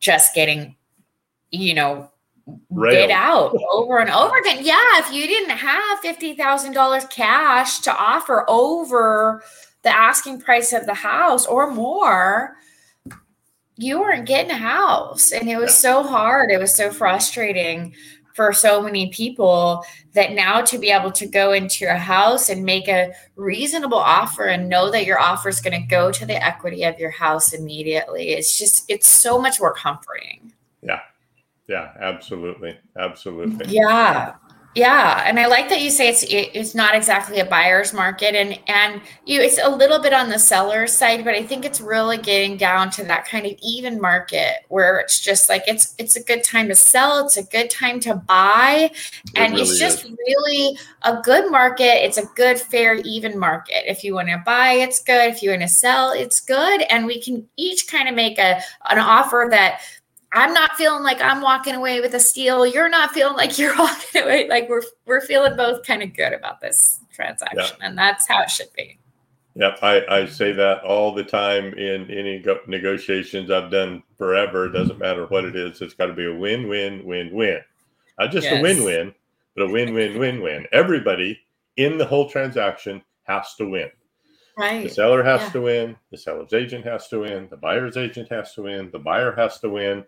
just 0.00 0.34
getting, 0.34 0.76
you 1.50 1.74
know, 1.74 2.10
Railed. 2.70 3.10
out 3.10 3.56
over 3.70 3.98
and 3.98 4.10
over 4.10 4.36
again. 4.38 4.58
Yeah, 4.62 4.98
if 4.98 5.12
you 5.12 5.26
didn't 5.28 5.56
have 5.56 6.00
fifty 6.00 6.34
thousand 6.34 6.72
dollars 6.72 7.04
cash 7.06 7.80
to 7.80 7.94
offer 7.94 8.44
over 8.48 9.44
the 9.82 9.94
asking 9.94 10.40
price 10.40 10.72
of 10.72 10.86
the 10.86 10.94
house 10.94 11.46
or 11.46 11.70
more, 11.70 12.56
you 13.76 14.00
weren't 14.00 14.26
getting 14.26 14.52
a 14.52 14.56
house. 14.56 15.32
And 15.32 15.48
it 15.48 15.56
was 15.56 15.76
so 15.76 16.02
hard. 16.02 16.50
It 16.50 16.58
was 16.58 16.74
so 16.74 16.90
frustrating 16.90 17.94
for 18.34 18.52
so 18.52 18.82
many 18.82 19.10
people 19.10 19.84
that 20.14 20.32
now 20.32 20.60
to 20.62 20.78
be 20.78 20.90
able 20.90 21.12
to 21.12 21.26
go 21.26 21.52
into 21.52 21.86
a 21.86 21.98
house 21.98 22.48
and 22.48 22.64
make 22.64 22.88
a 22.88 23.12
reasonable 23.36 23.98
offer 23.98 24.44
and 24.44 24.68
know 24.68 24.90
that 24.90 25.04
your 25.04 25.20
offer 25.20 25.48
is 25.48 25.60
going 25.60 25.78
to 25.78 25.86
go 25.86 26.10
to 26.10 26.24
the 26.24 26.42
equity 26.42 26.84
of 26.84 26.98
your 26.98 27.10
house 27.10 27.52
immediately 27.52 28.30
it's 28.30 28.56
just 28.56 28.84
it's 28.88 29.08
so 29.08 29.38
much 29.38 29.60
more 29.60 29.74
comforting. 29.74 30.52
Yeah. 30.82 31.00
Yeah 31.68 31.92
absolutely. 32.00 32.78
Absolutely. 32.96 33.66
Yeah 33.68 34.34
yeah, 34.74 35.24
and 35.26 35.38
I 35.38 35.46
like 35.46 35.68
that 35.68 35.82
you 35.82 35.90
say 35.90 36.08
it's 36.08 36.24
it's 36.26 36.74
not 36.74 36.94
exactly 36.94 37.40
a 37.40 37.44
buyer's 37.44 37.92
market, 37.92 38.34
and 38.34 38.58
and 38.68 39.02
you 39.26 39.40
it's 39.42 39.58
a 39.62 39.68
little 39.68 39.98
bit 39.98 40.14
on 40.14 40.30
the 40.30 40.38
seller's 40.38 40.92
side, 40.92 41.24
but 41.24 41.34
I 41.34 41.42
think 41.42 41.66
it's 41.66 41.80
really 41.80 42.16
getting 42.16 42.56
down 42.56 42.88
to 42.92 43.04
that 43.04 43.26
kind 43.26 43.44
of 43.44 43.52
even 43.62 44.00
market 44.00 44.64
where 44.68 44.98
it's 44.98 45.20
just 45.20 45.50
like 45.50 45.62
it's 45.66 45.94
it's 45.98 46.16
a 46.16 46.22
good 46.22 46.42
time 46.42 46.68
to 46.68 46.74
sell, 46.74 47.24
it's 47.26 47.36
a 47.36 47.42
good 47.42 47.68
time 47.68 48.00
to 48.00 48.14
buy, 48.14 48.90
it 48.92 49.32
and 49.36 49.52
really 49.52 49.62
it's 49.62 49.78
just 49.78 50.06
is. 50.06 50.10
really 50.10 50.78
a 51.02 51.20
good 51.20 51.50
market. 51.50 52.04
It's 52.04 52.16
a 52.16 52.24
good, 52.34 52.58
fair, 52.58 52.94
even 52.94 53.38
market. 53.38 53.90
If 53.90 54.02
you 54.02 54.14
want 54.14 54.28
to 54.28 54.42
buy, 54.46 54.72
it's 54.72 55.02
good. 55.02 55.30
If 55.30 55.42
you 55.42 55.50
want 55.50 55.62
to 55.62 55.68
sell, 55.68 56.12
it's 56.12 56.40
good, 56.40 56.80
and 56.82 57.04
we 57.04 57.20
can 57.20 57.46
each 57.58 57.88
kind 57.88 58.08
of 58.08 58.14
make 58.14 58.38
a 58.38 58.62
an 58.88 58.98
offer 58.98 59.48
that 59.50 59.82
I'm 60.34 60.54
not 60.54 60.72
feeling 60.76 61.02
like 61.02 61.20
I'm 61.20 61.42
walking 61.42 61.74
away 61.74 62.00
with 62.00 62.14
a 62.14 62.20
steal. 62.20 62.66
You're 62.66 62.88
not 62.88 63.12
feeling 63.12 63.36
like 63.36 63.58
you're 63.58 63.76
walking 63.78 64.22
away. 64.22 64.48
Like 64.48 64.68
we're 64.68 64.82
we're 65.06 65.20
feeling 65.20 65.56
both 65.56 65.86
kind 65.86 66.02
of 66.02 66.16
good 66.16 66.32
about 66.32 66.60
this 66.60 67.00
transaction, 67.12 67.76
and 67.80 67.96
that's 67.96 68.26
how 68.26 68.42
it 68.42 68.50
should 68.50 68.72
be. 68.76 68.98
Yep, 69.54 69.80
I, 69.82 70.02
I 70.08 70.26
say 70.26 70.52
that 70.52 70.82
all 70.82 71.12
the 71.12 71.24
time 71.24 71.74
in 71.74 72.10
any 72.10 72.38
go- 72.38 72.60
negotiations 72.66 73.50
I've 73.50 73.70
done 73.70 74.02
forever. 74.16 74.66
It 74.66 74.72
doesn't 74.72 74.98
matter 74.98 75.26
what 75.26 75.44
it 75.44 75.54
is. 75.54 75.82
It's 75.82 75.92
got 75.92 76.06
to 76.06 76.14
be 76.14 76.24
a 76.24 76.34
win, 76.34 76.68
win, 76.68 77.04
win, 77.04 77.30
win. 77.34 77.60
Not 78.18 78.30
just 78.30 78.46
yes. 78.46 78.58
a 78.58 78.62
win, 78.62 78.82
win, 78.82 79.14
but 79.54 79.64
a 79.64 79.68
win, 79.68 79.92
win, 79.92 80.18
win, 80.18 80.40
win. 80.40 80.66
Everybody 80.72 81.38
in 81.76 81.98
the 81.98 82.06
whole 82.06 82.30
transaction 82.30 83.02
has 83.24 83.54
to 83.56 83.68
win. 83.68 83.90
Right. 84.56 84.84
The 84.84 84.94
seller 84.94 85.22
has 85.22 85.40
yeah. 85.40 85.50
to 85.50 85.60
win. 85.62 85.96
The 86.10 86.18
seller's 86.18 86.52
agent 86.52 86.84
has 86.84 87.08
to 87.08 87.20
win. 87.20 87.48
The 87.50 87.56
buyer's 87.56 87.96
agent 87.96 88.30
has 88.30 88.54
to 88.54 88.62
win. 88.62 88.90
The 88.92 88.98
buyer 88.98 89.34
has 89.36 89.58
to 89.60 89.70
win. 89.70 90.04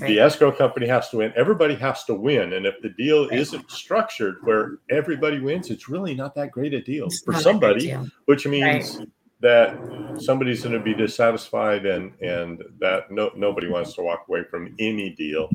Right. 0.00 0.08
The 0.08 0.20
escrow 0.20 0.52
company 0.52 0.86
has 0.86 1.08
to 1.10 1.18
win. 1.18 1.32
Everybody 1.36 1.74
has 1.76 2.04
to 2.04 2.14
win. 2.14 2.52
And 2.54 2.66
if 2.66 2.74
the 2.82 2.90
deal 2.90 3.28
right. 3.28 3.38
isn't 3.38 3.70
structured 3.70 4.36
where 4.42 4.78
everybody 4.90 5.40
wins, 5.40 5.70
it's 5.70 5.88
really 5.88 6.14
not 6.14 6.34
that 6.34 6.50
great 6.50 6.74
a 6.74 6.82
deal 6.82 7.06
it's 7.06 7.22
for 7.22 7.34
somebody, 7.34 7.80
deal. 7.80 8.06
which 8.26 8.46
means 8.46 8.96
right. 8.96 9.08
that 9.40 10.18
somebody's 10.20 10.62
going 10.62 10.74
to 10.74 10.80
be 10.80 10.94
dissatisfied 10.94 11.86
and 11.86 12.12
and 12.20 12.62
that 12.80 13.10
no 13.10 13.30
nobody 13.36 13.68
wants 13.68 13.94
to 13.94 14.02
walk 14.02 14.24
away 14.28 14.44
from 14.44 14.74
any 14.78 15.10
deal 15.10 15.48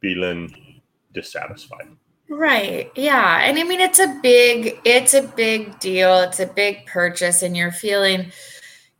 feeling 0.00 0.80
dissatisfied. 1.12 1.88
Right. 2.28 2.90
Yeah. 2.96 3.40
And 3.42 3.58
I 3.58 3.64
mean 3.64 3.80
it's 3.80 3.98
a 3.98 4.18
big 4.22 4.80
it's 4.84 5.14
a 5.14 5.22
big 5.22 5.78
deal. 5.78 6.20
It's 6.20 6.40
a 6.40 6.46
big 6.46 6.86
purchase 6.86 7.42
and 7.42 7.56
you're 7.56 7.72
feeling 7.72 8.32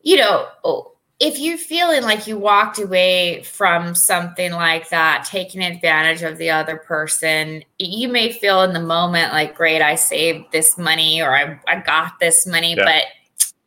you 0.02 0.19
know, 0.19 0.47
oh, 0.62 0.93
if 1.21 1.38
you're 1.38 1.59
feeling 1.59 2.02
like 2.02 2.26
you 2.26 2.37
walked 2.37 2.78
away 2.78 3.43
from 3.45 3.95
something 3.95 4.52
like 4.52 4.90
that, 4.90 5.25
taking 5.25 5.62
advantage 5.62 6.23
of 6.23 6.38
the 6.38 6.50
other 6.50 6.76
person, 6.76 7.64
you 7.78 8.09
may 8.09 8.33
feel 8.33 8.62
in 8.62 8.73
the 8.73 8.81
moment 8.81 9.33
like, 9.33 9.54
great, 9.54 9.81
I 9.81 9.95
saved 9.95 10.52
this 10.52 10.76
money 10.76 11.23
or 11.23 11.35
I, 11.35 11.59
I 11.66 11.81
got 11.81 12.19
this 12.21 12.47
money, 12.47 12.75
yeah. 12.75 12.85
but 12.85 13.04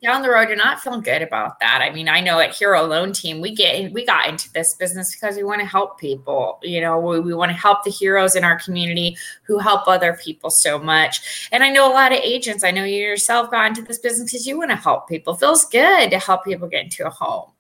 down 0.02 0.22
the 0.22 0.30
road, 0.30 0.48
you're 0.48 0.58
not 0.58 0.80
feeling 0.80 1.02
good 1.02 1.22
about 1.22 1.60
that. 1.60 1.82
I 1.82 1.92
mean, 1.92 2.08
I 2.08 2.22
know 2.22 2.40
at 2.40 2.56
Hero 2.56 2.84
Loan 2.84 3.14
Team, 3.14 3.42
we 3.42 3.54
get 3.56 3.92
we 3.92 4.06
got 4.06 4.28
into 4.28 4.52
this 4.54 4.76
business 4.76 5.16
because 5.16 5.36
we 5.36 5.44
want 5.44 5.62
to 5.62 5.68
help 5.68 6.00
people. 6.00 6.60
You 6.62 6.82
know, 6.82 7.00
we, 7.00 7.20
we 7.20 7.34
want 7.34 7.50
to 7.50 7.58
help 7.58 7.84
the 7.84 7.90
heroes 7.90 8.36
in 8.36 8.44
our 8.44 8.60
community 8.60 9.18
who 9.44 9.58
help 9.58 9.88
other 9.88 10.18
people 10.24 10.50
so 10.52 10.78
much. 10.78 11.50
And 11.52 11.64
I 11.64 11.70
know 11.70 11.92
a 11.92 11.94
lot 11.94 12.12
of 12.12 12.20
agents. 12.20 12.64
I 12.64 12.72
know 12.72 12.84
you 12.84 13.00
yourself 13.00 13.50
got 13.50 13.68
into 13.68 13.82
this 13.82 13.98
business 13.98 14.32
because 14.32 14.46
you 14.46 14.58
want 14.58 14.70
to 14.70 14.78
help 14.78 15.10
people. 15.10 15.34
It 15.34 15.40
feels 15.40 15.66
good 15.66 16.12
to 16.12 16.20
help 16.20 16.46
people 16.46 16.68
get 16.68 16.84
into 16.84 17.08
a 17.08 17.10
home. 17.10 17.52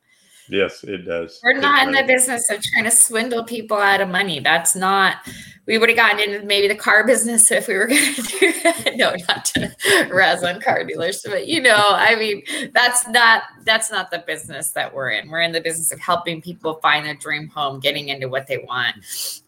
Yes, 0.49 0.83
it 0.83 0.99
does. 1.05 1.39
We're 1.43 1.53
not 1.53 1.87
in 1.87 1.93
the 1.93 2.03
business 2.03 2.49
of 2.49 2.61
trying 2.61 2.85
to 2.85 2.91
swindle 2.91 3.43
people 3.43 3.77
out 3.77 4.01
of 4.01 4.07
money. 4.07 4.39
That's 4.39 4.75
not. 4.75 5.17
We 5.65 5.77
would 5.77 5.89
have 5.89 5.97
gotten 5.97 6.19
into 6.19 6.45
maybe 6.45 6.69
the 6.69 6.75
car 6.75 7.05
business 7.05 7.51
if 7.51 7.67
we 7.67 7.75
were 7.75 7.87
going 7.87 8.13
to 8.13 8.21
do 8.21 8.53
that. 8.63 8.93
No, 8.95 9.13
not 9.27 9.45
to 9.45 10.07
razz 10.09 10.43
on 10.43 10.61
car 10.61 10.85
dealers, 10.85 11.21
but 11.25 11.47
you 11.47 11.61
know, 11.61 11.75
I 11.75 12.15
mean, 12.15 12.43
that's 12.73 13.07
not 13.09 13.43
that's 13.65 13.91
not 13.91 14.09
the 14.09 14.19
business 14.19 14.71
that 14.71 14.93
we're 14.93 15.11
in. 15.11 15.29
We're 15.29 15.41
in 15.41 15.51
the 15.51 15.61
business 15.61 15.91
of 15.91 15.99
helping 15.99 16.41
people 16.41 16.75
find 16.75 17.05
their 17.05 17.15
dream 17.15 17.49
home, 17.49 17.79
getting 17.79 18.07
into 18.07 18.29
what 18.29 18.47
they 18.47 18.59
want. 18.59 18.95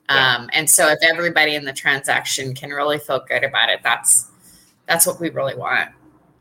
Yeah. 0.10 0.36
Um, 0.36 0.50
and 0.54 0.70
so, 0.70 0.90
if 0.90 1.00
everybody 1.02 1.56
in 1.56 1.64
the 1.64 1.74
transaction 1.74 2.54
can 2.54 2.72
really 2.72 3.00
feel 3.00 3.24
good 3.26 3.44
about 3.44 3.70
it, 3.70 3.80
that's 3.84 4.30
that's 4.88 5.08
what 5.08 5.20
we 5.22 5.30
really 5.30 5.56
want. 5.56 5.92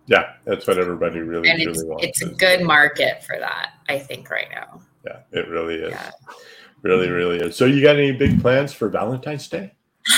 Yeah, 0.09 0.33
that's 0.45 0.67
what 0.67 0.79
everybody 0.79 1.21
really, 1.21 1.51
and 1.51 1.59
really 1.59 1.85
wants. 1.87 2.05
It's 2.05 2.23
a 2.23 2.31
good 2.31 2.63
market 2.63 3.23
for 3.25 3.39
that, 3.39 3.73
I 3.91 3.99
think, 3.99 4.31
right 4.31 4.49
now. 4.51 4.81
Yeah, 5.05 5.19
it 5.33 5.49
really 5.49 5.75
is. 5.75 5.91
Yeah. 5.91 6.11
Really, 6.81 7.11
really 7.11 7.39
is. 7.39 7.57
So, 7.57 7.67
you 7.67 7.83
got 7.83 7.97
any 7.97 8.13
big 8.13 8.41
plans 8.41 8.73
for 8.73 8.89
Valentine's 8.89 9.49
Day? 9.49 9.73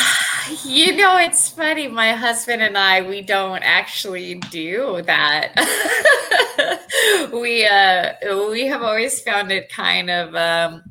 You 0.64 0.96
know, 0.96 1.16
it's 1.18 1.50
funny. 1.50 1.86
My 1.86 2.12
husband 2.12 2.60
and 2.60 2.76
I, 2.76 3.02
we 3.02 3.20
don't 3.20 3.62
actually 3.62 4.36
do 4.50 5.00
that. 5.02 5.52
we 7.32 7.66
uh, 7.66 8.48
we 8.50 8.66
have 8.66 8.82
always 8.82 9.20
found 9.20 9.52
it 9.52 9.70
kind 9.70 10.10
of 10.10 10.34
um, 10.34 10.82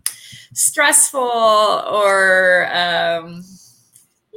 stressful 0.53 1.19
or. 1.19 2.69
Um, 2.71 3.43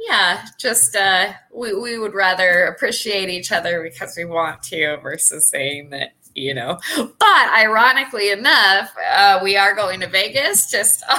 yeah, 0.07 0.45
just 0.59 0.95
uh, 0.95 1.33
we 1.51 1.73
we 1.73 1.97
would 1.97 2.13
rather 2.13 2.65
appreciate 2.65 3.29
each 3.29 3.51
other 3.51 3.81
because 3.81 4.15
we 4.17 4.25
want 4.25 4.61
to 4.63 4.97
versus 4.97 5.49
saying 5.49 5.91
that 5.91 6.13
you 6.35 6.53
know. 6.53 6.79
But 6.97 7.49
ironically 7.53 8.31
enough, 8.31 8.93
uh, 9.11 9.39
we 9.43 9.55
are 9.55 9.75
going 9.75 10.01
to 10.01 10.07
Vegas 10.07 10.69
just 10.69 11.03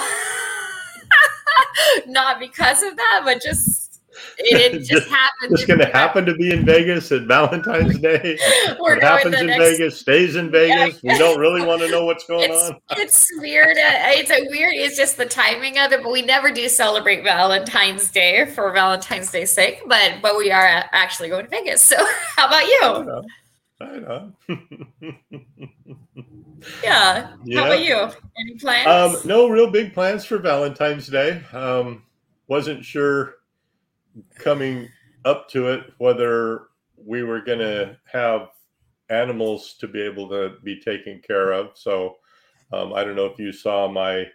not 2.06 2.38
because 2.38 2.82
of 2.82 2.96
that, 2.96 3.22
but 3.24 3.42
just 3.42 3.83
it, 4.38 4.72
just, 4.78 4.90
just 4.90 5.08
happened. 5.08 5.52
It's 5.52 5.64
going 5.64 5.80
to 5.80 5.86
happen 5.86 6.24
to 6.26 6.34
be 6.34 6.52
in 6.52 6.64
Vegas 6.64 7.10
at 7.12 7.22
Valentine's 7.22 7.98
Day. 8.00 8.38
what 8.78 9.02
happens 9.02 9.38
in 9.40 9.46
next... 9.46 9.64
Vegas 9.64 9.98
stays 9.98 10.36
in 10.36 10.50
Vegas. 10.50 11.00
Yeah. 11.02 11.12
We 11.12 11.18
don't 11.18 11.38
really 11.38 11.64
want 11.64 11.80
to 11.82 11.90
know 11.90 12.04
what's 12.06 12.24
going 12.26 12.50
it's, 12.50 12.70
on. 12.70 12.80
It's 12.92 13.28
weird. 13.38 13.76
It's 13.78 14.30
a 14.30 14.48
weird. 14.50 14.74
It's 14.74 14.96
just 14.96 15.16
the 15.16 15.26
timing 15.26 15.78
of 15.78 15.92
it. 15.92 16.02
But 16.02 16.12
we 16.12 16.22
never 16.22 16.50
do 16.50 16.68
celebrate 16.68 17.22
Valentine's 17.22 18.10
Day 18.10 18.46
for 18.46 18.72
Valentine's 18.72 19.30
Day's 19.30 19.50
sake. 19.50 19.82
But 19.86 20.16
but 20.22 20.36
we 20.36 20.50
are 20.50 20.84
actually 20.92 21.28
going 21.28 21.44
to 21.44 21.50
Vegas. 21.50 21.82
So 21.82 21.96
how 22.36 22.48
about 22.48 22.66
you? 22.66 23.22
I 23.80 23.98
know. 23.98 24.32
yeah. 26.82 27.32
yeah. 27.44 27.60
How 27.60 27.66
about 27.66 27.84
you? 27.84 27.96
Any 28.38 28.58
plans? 28.58 29.16
Um, 29.16 29.28
no 29.28 29.48
real 29.48 29.70
big 29.70 29.92
plans 29.92 30.24
for 30.24 30.38
Valentine's 30.38 31.08
Day. 31.08 31.42
Um, 31.52 32.04
wasn't 32.46 32.84
sure 32.84 33.36
coming 34.36 34.88
up 35.24 35.48
to 35.50 35.68
it 35.68 35.92
whether 35.98 36.68
we 36.96 37.22
were 37.22 37.40
going 37.40 37.58
to 37.58 37.96
have 38.10 38.48
animals 39.10 39.74
to 39.80 39.88
be 39.88 40.00
able 40.00 40.28
to 40.28 40.56
be 40.62 40.80
taken 40.80 41.20
care 41.26 41.52
of. 41.52 41.70
So 41.74 42.16
um, 42.72 42.92
I 42.92 43.04
don't 43.04 43.16
know 43.16 43.26
if 43.26 43.38
you 43.38 43.52
saw 43.52 43.88
my 43.88 44.26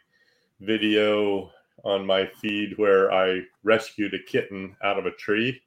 video 0.60 1.52
on 1.84 2.06
my 2.06 2.30
feed 2.42 2.78
where 2.78 3.12
I 3.12 3.42
rescued 3.64 4.14
a 4.14 4.24
kitten 4.24 4.76
out 4.84 5.00
of 5.00 5.06
a 5.06 5.12
tree. 5.12 5.62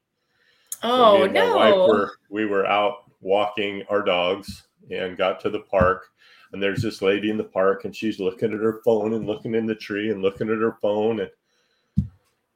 Oh 0.82 1.26
so 1.26 1.32
no! 1.32 1.86
Were, 1.86 2.12
we 2.28 2.44
were 2.44 2.66
out 2.66 3.10
walking 3.20 3.82
our 3.88 4.02
dogs 4.02 4.64
and 4.90 5.16
got 5.16 5.40
to 5.40 5.50
the 5.50 5.60
park. 5.60 6.08
And 6.52 6.62
there's 6.62 6.82
this 6.82 7.00
lady 7.00 7.30
in 7.30 7.38
the 7.38 7.44
park, 7.44 7.84
and 7.84 7.96
she's 7.96 8.20
looking 8.20 8.52
at 8.52 8.60
her 8.60 8.82
phone 8.84 9.14
and 9.14 9.26
looking 9.26 9.54
in 9.54 9.64
the 9.64 9.74
tree 9.74 10.10
and 10.10 10.20
looking 10.20 10.50
at 10.50 10.58
her 10.58 10.76
phone. 10.82 11.20
And 11.20 11.30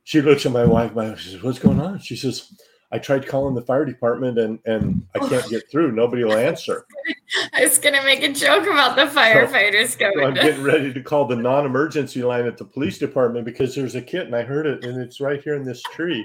she 0.06 0.22
looks 0.22 0.46
at 0.46 0.52
my 0.52 0.64
wife. 0.64 0.94
My 0.94 1.10
wife 1.10 1.20
says, 1.20 1.42
"What's 1.42 1.58
going 1.58 1.80
on?" 1.80 1.98
She 1.98 2.14
says, 2.14 2.52
"I 2.92 2.98
tried 2.98 3.26
calling 3.26 3.56
the 3.56 3.62
fire 3.62 3.84
department, 3.84 4.38
and 4.38 4.60
and 4.64 5.02
I 5.16 5.18
can't 5.18 5.50
get 5.50 5.68
through. 5.68 5.90
Nobody 5.90 6.22
will 6.22 6.36
answer." 6.36 6.86
I 7.52 7.62
was 7.62 7.78
gonna 7.78 8.04
make 8.04 8.22
a 8.22 8.32
joke 8.32 8.68
about 8.68 8.94
the 8.94 9.06
firefighters 9.06 9.88
so, 9.88 9.98
coming. 9.98 10.18
So 10.18 10.26
I'm 10.26 10.34
getting 10.34 10.62
ready 10.62 10.92
to 10.92 11.02
call 11.02 11.26
the 11.26 11.34
non-emergency 11.34 12.22
line 12.22 12.46
at 12.46 12.56
the 12.56 12.64
police 12.64 12.98
department 12.98 13.44
because 13.44 13.74
there's 13.74 13.96
a 13.96 14.00
kitten. 14.00 14.32
I 14.32 14.42
heard 14.42 14.66
it, 14.66 14.84
and 14.84 15.02
it's 15.02 15.20
right 15.20 15.42
here 15.42 15.56
in 15.56 15.64
this 15.64 15.82
tree. 15.82 16.24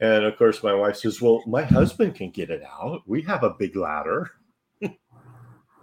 And 0.00 0.24
of 0.24 0.36
course, 0.36 0.64
my 0.64 0.74
wife 0.74 0.96
says, 0.96 1.22
Well, 1.22 1.44
my 1.46 1.62
husband 1.62 2.16
can 2.16 2.30
get 2.30 2.50
it 2.50 2.62
out. 2.64 3.02
We 3.06 3.22
have 3.22 3.44
a 3.44 3.50
big 3.50 3.76
ladder. 3.76 4.32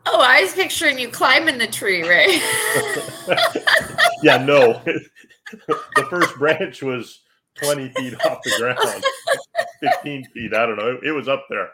Oh, 0.07 0.21
I 0.21 0.43
was 0.43 0.53
picturing 0.53 0.99
you 0.99 1.09
climbing 1.09 1.57
the 1.57 1.65
tree, 1.65 2.07
right? 2.07 2.39
yeah, 4.21 4.37
no. 4.37 4.79
The 5.51 6.07
first 6.09 6.35
branch 6.37 6.81
was 6.81 7.21
20 7.55 7.89
feet 7.89 8.13
off 8.25 8.39
the 8.43 8.53
ground, 8.59 9.03
15 9.79 10.25
feet. 10.25 10.53
I 10.53 10.65
don't 10.65 10.77
know. 10.77 10.99
It 11.03 11.11
was 11.11 11.27
up 11.27 11.45
there. 11.49 11.69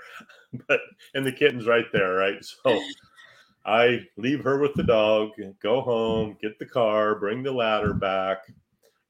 But, 0.67 0.81
and 1.15 1.25
the 1.25 1.31
kitten's 1.31 1.65
right 1.65 1.85
there, 1.93 2.13
right? 2.13 2.43
So 2.43 2.81
I 3.65 4.05
leave 4.17 4.43
her 4.43 4.59
with 4.59 4.73
the 4.73 4.83
dog, 4.83 5.31
go 5.61 5.81
home, 5.81 6.37
get 6.41 6.59
the 6.59 6.65
car, 6.65 7.15
bring 7.15 7.43
the 7.43 7.51
ladder 7.51 7.93
back, 7.93 8.39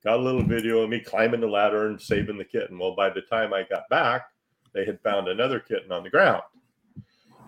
got 0.04 0.20
a 0.20 0.22
little 0.22 0.44
video 0.44 0.82
of 0.82 0.90
me 0.90 1.00
climbing 1.00 1.42
the 1.42 1.48
ladder 1.48 1.88
and 1.88 2.02
saving 2.02 2.38
the 2.38 2.46
kitten. 2.46 2.78
Well, 2.78 2.96
by 2.96 3.10
the 3.10 3.22
time 3.22 3.54
I 3.54 3.64
got 3.64 3.90
back, 3.90 4.26
they 4.74 4.86
had 4.86 5.02
found 5.02 5.28
another 5.28 5.60
kitten 5.60 5.92
on 5.92 6.04
the 6.04 6.10
ground. 6.10 6.44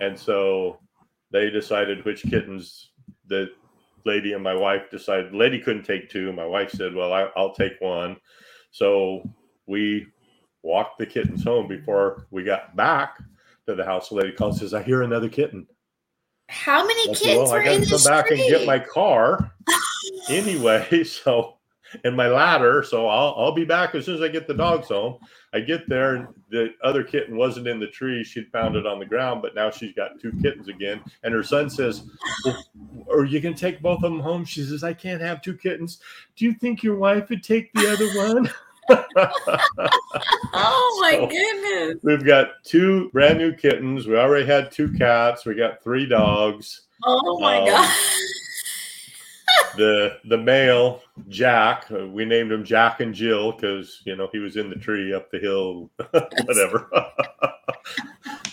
And 0.02 0.18
so 0.18 0.80
they 1.32 1.50
decided 1.50 2.04
which 2.04 2.24
kittens 2.24 2.92
the 3.28 3.52
lady 4.06 4.34
and 4.34 4.44
my 4.44 4.54
wife 4.54 4.90
decided. 4.90 5.34
Lady 5.34 5.60
couldn't 5.60 5.84
take 5.84 6.10
two. 6.10 6.32
My 6.34 6.46
wife 6.46 6.72
said, 6.72 6.94
Well, 6.94 7.14
I, 7.14 7.30
will 7.36 7.54
take 7.54 7.80
one. 7.80 8.18
So 8.72 9.30
we 9.68 10.08
walked 10.64 10.98
the 10.98 11.06
kittens 11.06 11.44
home 11.44 11.68
before 11.68 12.28
we 12.32 12.44
got 12.44 12.76
back 12.76 13.18
to 13.68 13.76
the 13.76 13.86
house. 13.86 14.10
The 14.10 14.16
lady 14.16 14.32
calls 14.32 14.60
says, 14.60 14.74
I 14.74 14.82
hear 14.82 15.04
another 15.04 15.30
kitten. 15.30 15.68
How 16.50 16.86
many 16.86 17.08
kittens 17.08 17.20
said, 17.20 17.38
well, 17.38 17.52
were 17.52 17.62
I 17.62 17.64
gotta 17.64 17.84
in 17.84 17.86
come 17.86 18.04
back 18.04 18.32
and 18.32 18.40
get 18.40 18.66
my 18.66 18.80
car 18.80 19.52
anyway. 20.30 21.04
So 21.06 21.58
and 22.04 22.16
my 22.16 22.28
ladder. 22.28 22.84
So 22.84 23.08
I'll 23.08 23.36
I'll 23.38 23.52
be 23.52 23.66
back 23.66 23.96
as 23.96 24.06
soon 24.06 24.16
as 24.16 24.22
I 24.22 24.28
get 24.28 24.48
the 24.48 24.54
dogs 24.54 24.88
home. 24.88 25.18
I 25.54 25.60
get 25.60 25.88
there 25.88 26.16
and 26.16 26.28
the 26.50 26.74
other 26.84 27.04
kitten 27.04 27.38
wasn't 27.38 27.68
in 27.68 27.80
the 27.80 27.88
tree. 27.88 28.24
She'd 28.24 28.52
found 28.52 28.76
it 28.76 28.88
on 28.88 29.00
the 29.00 29.06
ground, 29.06 29.42
but 29.42 29.56
now 29.56 29.70
she's 29.70 29.94
got 29.94 30.20
two 30.20 30.32
kittens 30.42 30.68
again. 30.68 31.02
And 31.24 31.34
her 31.34 31.44
son 31.44 31.70
says, 31.70 32.10
well, 32.46 32.64
"Are 33.12 33.26
you 33.26 33.40
gonna 33.40 33.56
take 33.56 33.82
both 33.82 34.04
of 34.04 34.12
them 34.12 34.20
home?" 34.20 34.46
She 34.46 34.64
says, 34.64 34.84
"I 34.84 34.94
can't 34.94 35.22
have 35.22 35.42
two 35.42 35.56
kittens. 35.56 36.00
Do 36.36 36.46
you 36.46 36.54
think 36.54 36.84
your 36.84 36.96
wife 36.96 37.30
would 37.30 37.44
take 37.44 37.72
the 37.74 37.92
other 37.92 38.08
one?" 38.18 38.50
oh 40.54 41.00
my 41.02 41.12
so 41.14 41.28
goodness. 41.28 42.04
We've 42.04 42.26
got 42.26 42.64
two 42.64 43.10
brand 43.12 43.38
new 43.38 43.54
kittens. 43.54 44.08
We 44.08 44.18
already 44.18 44.46
had 44.46 44.72
two 44.72 44.92
cats. 44.94 45.46
We 45.46 45.56
got 45.56 45.82
three 45.84 46.06
dogs. 46.06 46.82
Oh 47.06 47.40
my 47.40 47.60
um, 47.60 47.66
god 47.68 47.96
the 49.78 50.20
the 50.26 50.38
male 50.38 51.02
Jack, 51.30 51.86
uh, 51.92 52.08
we 52.08 52.26
named 52.26 52.52
him 52.52 52.64
Jack 52.64 53.00
and 53.00 53.14
Jill 53.14 53.52
because 53.52 54.02
you 54.06 54.16
know 54.16 54.30
he 54.32 54.40
was 54.40 54.58
in 54.58 54.70
the 54.70 54.76
tree 54.76 55.14
up 55.14 55.32
the 55.32 55.40
hill, 55.40 55.90
whatever. 56.46 56.90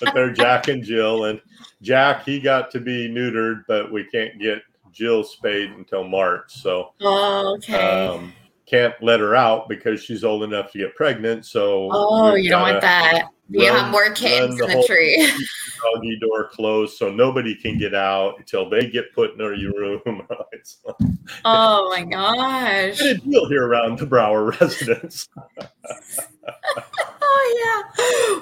but 0.01 0.15
they're 0.15 0.33
Jack 0.33 0.69
and 0.69 0.83
Jill, 0.83 1.25
and 1.25 1.41
Jack 1.83 2.25
he 2.25 2.41
got 2.41 2.71
to 2.73 2.81
be 2.81 3.09
neutered, 3.09 3.65
but 3.69 3.93
we 3.93 4.05
can't 4.05 4.39
get 4.41 4.63
Jill 4.93 5.23
spayed 5.25 5.71
until 5.71 6.05
March, 6.05 6.53
so 6.53 6.93
oh, 7.01 7.55
okay. 7.57 8.07
Um, 8.07 8.33
can't 8.67 8.95
let 9.03 9.19
her 9.19 9.35
out 9.35 9.69
because 9.69 10.03
she's 10.03 10.23
old 10.23 10.45
enough 10.45 10.71
to 10.71 10.79
get 10.79 10.95
pregnant. 10.95 11.45
So 11.45 11.89
oh, 11.91 12.35
you 12.35 12.51
don't 12.51 12.63
want 12.63 12.81
that. 12.81 13.29
You 13.53 13.73
have 13.73 13.91
more 13.91 14.11
kids 14.11 14.57
the 14.57 14.65
in 14.65 14.79
the 14.79 14.85
tree. 14.87 15.33
Doggy 15.95 16.19
door 16.21 16.49
closed, 16.49 16.97
so 16.97 17.11
nobody 17.11 17.55
can 17.55 17.79
get 17.79 17.95
out 17.95 18.39
until 18.39 18.69
they 18.69 18.89
get 18.89 19.13
put 19.15 19.33
in 19.33 19.39
their 19.39 19.51
room. 19.51 20.01
oh 21.45 21.89
my 21.91 22.05
gosh! 22.05 23.01
a 23.01 23.15
deal 23.15 23.49
here 23.49 23.67
around 23.67 23.99
the 23.99 24.07
Brower 24.07 24.45
residence. 24.61 25.29
oh 27.23 27.85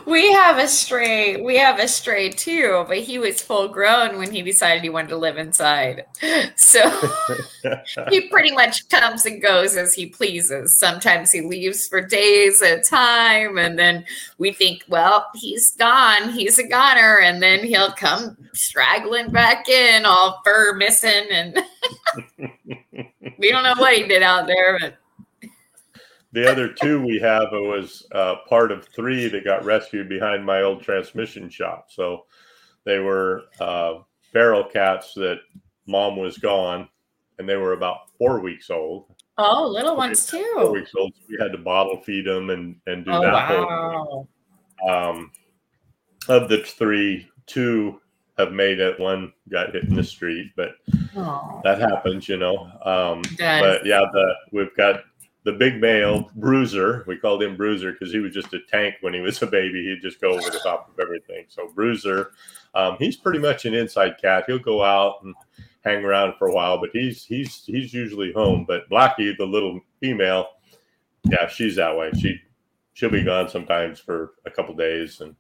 yeah, 0.02 0.12
we 0.12 0.30
have 0.32 0.58
a 0.58 0.66
stray. 0.66 1.40
We 1.40 1.56
have 1.56 1.78
a 1.78 1.88
stray 1.88 2.30
too, 2.30 2.84
but 2.88 2.98
he 2.98 3.18
was 3.18 3.40
full 3.40 3.68
grown 3.68 4.18
when 4.18 4.30
he 4.32 4.42
decided 4.42 4.82
he 4.82 4.90
wanted 4.90 5.08
to 5.08 5.16
live 5.16 5.38
inside. 5.38 6.04
So 6.56 6.90
he 8.10 8.28
pretty 8.28 8.52
much 8.52 8.88
comes 8.88 9.24
and 9.26 9.40
goes 9.40 9.76
as 9.76 9.94
he 9.94 10.06
pleases. 10.06 10.76
Sometimes 10.76 11.30
he 11.30 11.40
leaves 11.40 11.86
for 11.86 12.00
days 12.00 12.60
at 12.62 12.78
a 12.80 12.82
time, 12.82 13.58
and 13.58 13.78
then 13.78 14.04
we 14.38 14.52
think, 14.52 14.84
well, 14.88 14.97
he's 15.34 15.74
gone. 15.76 16.30
He's 16.30 16.58
a 16.58 16.66
goner, 16.66 17.20
and 17.20 17.42
then 17.42 17.64
he'll 17.64 17.92
come 17.92 18.37
straggling 18.54 19.30
back 19.30 19.68
in, 19.68 20.04
all 20.04 20.40
fur 20.44 20.74
missing, 20.74 21.26
and 21.30 21.58
we 23.38 23.50
don't 23.50 23.62
know 23.62 23.74
what 23.76 23.94
he 23.94 24.06
did 24.06 24.22
out 24.22 24.46
there, 24.46 24.78
but 24.80 24.98
the 26.32 26.50
other 26.50 26.68
two 26.68 27.00
we 27.00 27.18
have 27.18 27.48
was 27.52 28.06
uh, 28.12 28.37
part 28.48 28.70
of 28.70 28.87
three 28.87 29.28
that 29.28 29.44
got 29.44 29.64
rescued 29.64 30.08
behind 30.08 30.44
my 30.44 30.62
old 30.62 30.82
transmission 30.82 31.48
shop. 31.48 31.87
So 31.90 32.26
they 32.84 32.98
were 32.98 33.44
uh, 33.61 34.00
feral 34.32 34.64
cats 34.64 35.14
that 35.14 35.38
mom 35.87 36.16
was 36.16 36.38
gone, 36.38 36.88
and 37.38 37.48
they 37.48 37.56
were 37.56 37.72
about 37.72 38.11
four 38.18 38.40
weeks 38.40 38.70
old. 38.70 39.06
Oh, 39.38 39.66
little 39.66 39.96
ones 39.96 40.26
too. 40.26 40.52
Four 40.54 40.72
weeks 40.72 40.92
old. 40.98 41.12
So 41.14 41.22
we 41.28 41.38
had 41.40 41.52
to 41.52 41.58
bottle 41.58 42.02
feed 42.02 42.26
them 42.26 42.50
and 42.50 42.76
and 42.87 43.04
do 43.04 43.12
oh, 43.12 43.22
that. 43.22 43.50
Wow. 43.50 44.28
Um, 44.86 45.32
of 46.28 46.48
the 46.48 46.58
three, 46.58 47.28
two 47.46 48.00
have 48.36 48.52
made 48.52 48.78
it. 48.78 49.00
One 49.00 49.32
got 49.48 49.72
hit 49.72 49.84
in 49.84 49.94
the 49.94 50.04
street, 50.04 50.52
but 50.56 50.72
Aww. 51.14 51.62
that 51.62 51.80
happens, 51.80 52.28
you 52.28 52.36
know. 52.36 52.70
Um, 52.84 53.22
but 53.38 53.84
yeah, 53.84 54.04
the 54.12 54.34
we've 54.52 54.74
got 54.76 55.00
the 55.44 55.52
big 55.52 55.80
male 55.80 56.30
Bruiser. 56.36 57.04
We 57.06 57.16
called 57.16 57.42
him 57.42 57.56
Bruiser 57.56 57.92
because 57.92 58.12
he 58.12 58.18
was 58.18 58.34
just 58.34 58.52
a 58.52 58.60
tank 58.70 58.96
when 59.00 59.14
he 59.14 59.20
was 59.20 59.40
a 59.42 59.46
baby. 59.46 59.84
He'd 59.84 60.02
just 60.02 60.20
go 60.20 60.30
over 60.30 60.50
the 60.50 60.60
top 60.62 60.90
of 60.92 61.00
everything. 61.00 61.46
So 61.48 61.68
Bruiser, 61.74 62.32
um, 62.74 62.96
he's 62.98 63.16
pretty 63.16 63.38
much 63.38 63.64
an 63.64 63.74
inside 63.74 64.16
cat. 64.20 64.44
He'll 64.46 64.58
go 64.58 64.84
out 64.84 65.22
and 65.24 65.34
hang 65.84 66.04
around 66.04 66.34
for 66.38 66.48
a 66.48 66.52
while, 66.52 66.78
but 66.78 66.90
he's 66.92 67.24
he's 67.24 67.64
he's 67.64 67.92
usually 67.92 68.32
home. 68.32 68.64
But 68.66 68.88
Blackie, 68.90 69.36
the 69.36 69.46
little 69.46 69.80
female, 70.00 70.48
yeah, 71.24 71.48
she's 71.48 71.76
that 71.76 71.96
way. 71.96 72.10
She 72.20 72.40
she'll 72.98 73.11
be 73.11 73.22
gone 73.22 73.48
sometimes 73.48 74.00
for 74.00 74.32
a 74.46 74.50
couple 74.50 74.74
days 74.74 75.20
and 75.20 75.37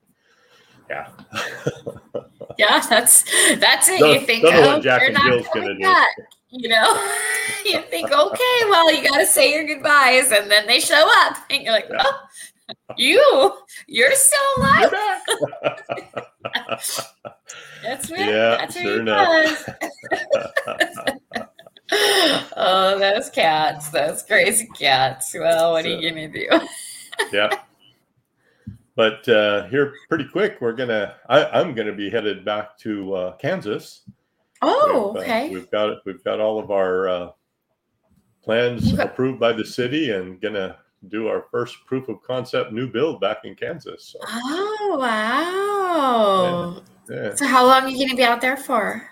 yeah. 0.88 1.08
yeah, 2.58 2.80
that's 2.88 3.24
that's 3.56 3.90
it. 3.90 4.00
You 4.00 4.20
think, 4.20 4.44
oh, 4.46 4.80
Jack 4.80 5.02
and 5.06 5.18
Jill's 5.18 5.46
gonna 5.52 5.74
do. 5.74 5.80
Back 5.80 6.08
you 6.50 6.68
know 6.68 7.08
you 7.64 7.80
think 7.82 8.10
okay 8.10 8.60
well 8.68 8.92
you 8.94 9.06
got 9.06 9.18
to 9.18 9.26
say 9.26 9.52
your 9.52 9.64
goodbyes 9.64 10.32
and 10.32 10.50
then 10.50 10.66
they 10.66 10.80
show 10.80 11.04
up 11.26 11.36
and 11.50 11.62
you're 11.62 11.72
like 11.72 11.90
oh 11.98 12.20
you 12.96 13.52
you're 13.86 14.14
still 14.14 14.40
alive 14.58 14.92
that's 17.82 18.10
where 18.10 18.20
yeah, 18.20 18.56
that's 18.56 18.74
where 18.74 18.84
sure 18.84 19.00
enough. 19.00 19.68
oh 22.56 22.98
those 22.98 23.30
cats 23.30 23.88
those 23.90 24.22
crazy 24.22 24.68
cats 24.78 25.34
well 25.34 25.72
what 25.72 25.84
so, 25.84 25.90
are 25.90 25.94
you 25.94 26.10
gonna 26.10 26.28
do 26.28 26.48
yeah 27.32 27.50
but 28.98 29.28
uh, 29.28 29.68
here 29.68 29.94
pretty 30.08 30.24
quick, 30.24 30.56
we're 30.60 30.72
gonna. 30.72 31.14
I, 31.28 31.60
am 31.60 31.72
gonna 31.72 31.92
be 31.92 32.10
headed 32.10 32.44
back 32.44 32.76
to 32.78 33.14
uh, 33.14 33.36
Kansas. 33.36 34.00
Oh, 34.60 35.12
we've, 35.14 35.22
okay. 35.22 35.46
Uh, 35.46 35.52
we've 35.52 35.70
got 35.70 35.98
we've 36.04 36.24
got 36.24 36.40
all 36.40 36.58
of 36.58 36.72
our 36.72 37.08
uh, 37.08 37.30
plans 38.42 38.92
got- 38.92 39.06
approved 39.06 39.38
by 39.38 39.52
the 39.52 39.64
city, 39.64 40.10
and 40.10 40.40
gonna 40.40 40.78
do 41.06 41.28
our 41.28 41.44
first 41.48 41.76
proof 41.86 42.08
of 42.08 42.20
concept 42.24 42.72
new 42.72 42.90
build 42.90 43.20
back 43.20 43.44
in 43.44 43.54
Kansas. 43.54 44.16
So. 44.16 44.18
Oh 44.26 44.96
wow! 44.98 46.82
Yeah. 47.08 47.22
yeah. 47.22 47.34
So 47.36 47.46
how 47.46 47.64
long 47.64 47.84
are 47.84 47.88
you 47.88 48.04
gonna 48.04 48.16
be 48.16 48.24
out 48.24 48.40
there 48.40 48.56
for? 48.56 49.08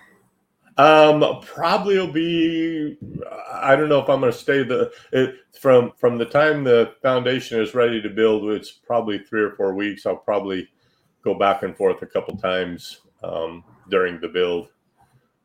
Um, 0.78 1.40
probably 1.40 1.96
will 1.96 2.12
be. 2.12 2.98
I 3.50 3.74
don't 3.76 3.88
know 3.88 4.00
if 4.00 4.10
I'm 4.10 4.20
going 4.20 4.32
to 4.32 4.38
stay 4.38 4.62
the 4.62 4.92
it, 5.12 5.36
from 5.58 5.92
from 5.96 6.18
the 6.18 6.26
time 6.26 6.64
the 6.64 6.94
foundation 7.00 7.60
is 7.60 7.74
ready 7.74 8.02
to 8.02 8.10
build. 8.10 8.50
It's 8.50 8.72
probably 8.72 9.18
three 9.18 9.40
or 9.40 9.52
four 9.52 9.74
weeks. 9.74 10.04
I'll 10.04 10.16
probably 10.16 10.68
go 11.24 11.34
back 11.34 11.62
and 11.62 11.76
forth 11.76 12.02
a 12.02 12.06
couple 12.06 12.36
times 12.36 13.00
um, 13.24 13.64
during 13.88 14.20
the 14.20 14.28
build, 14.28 14.68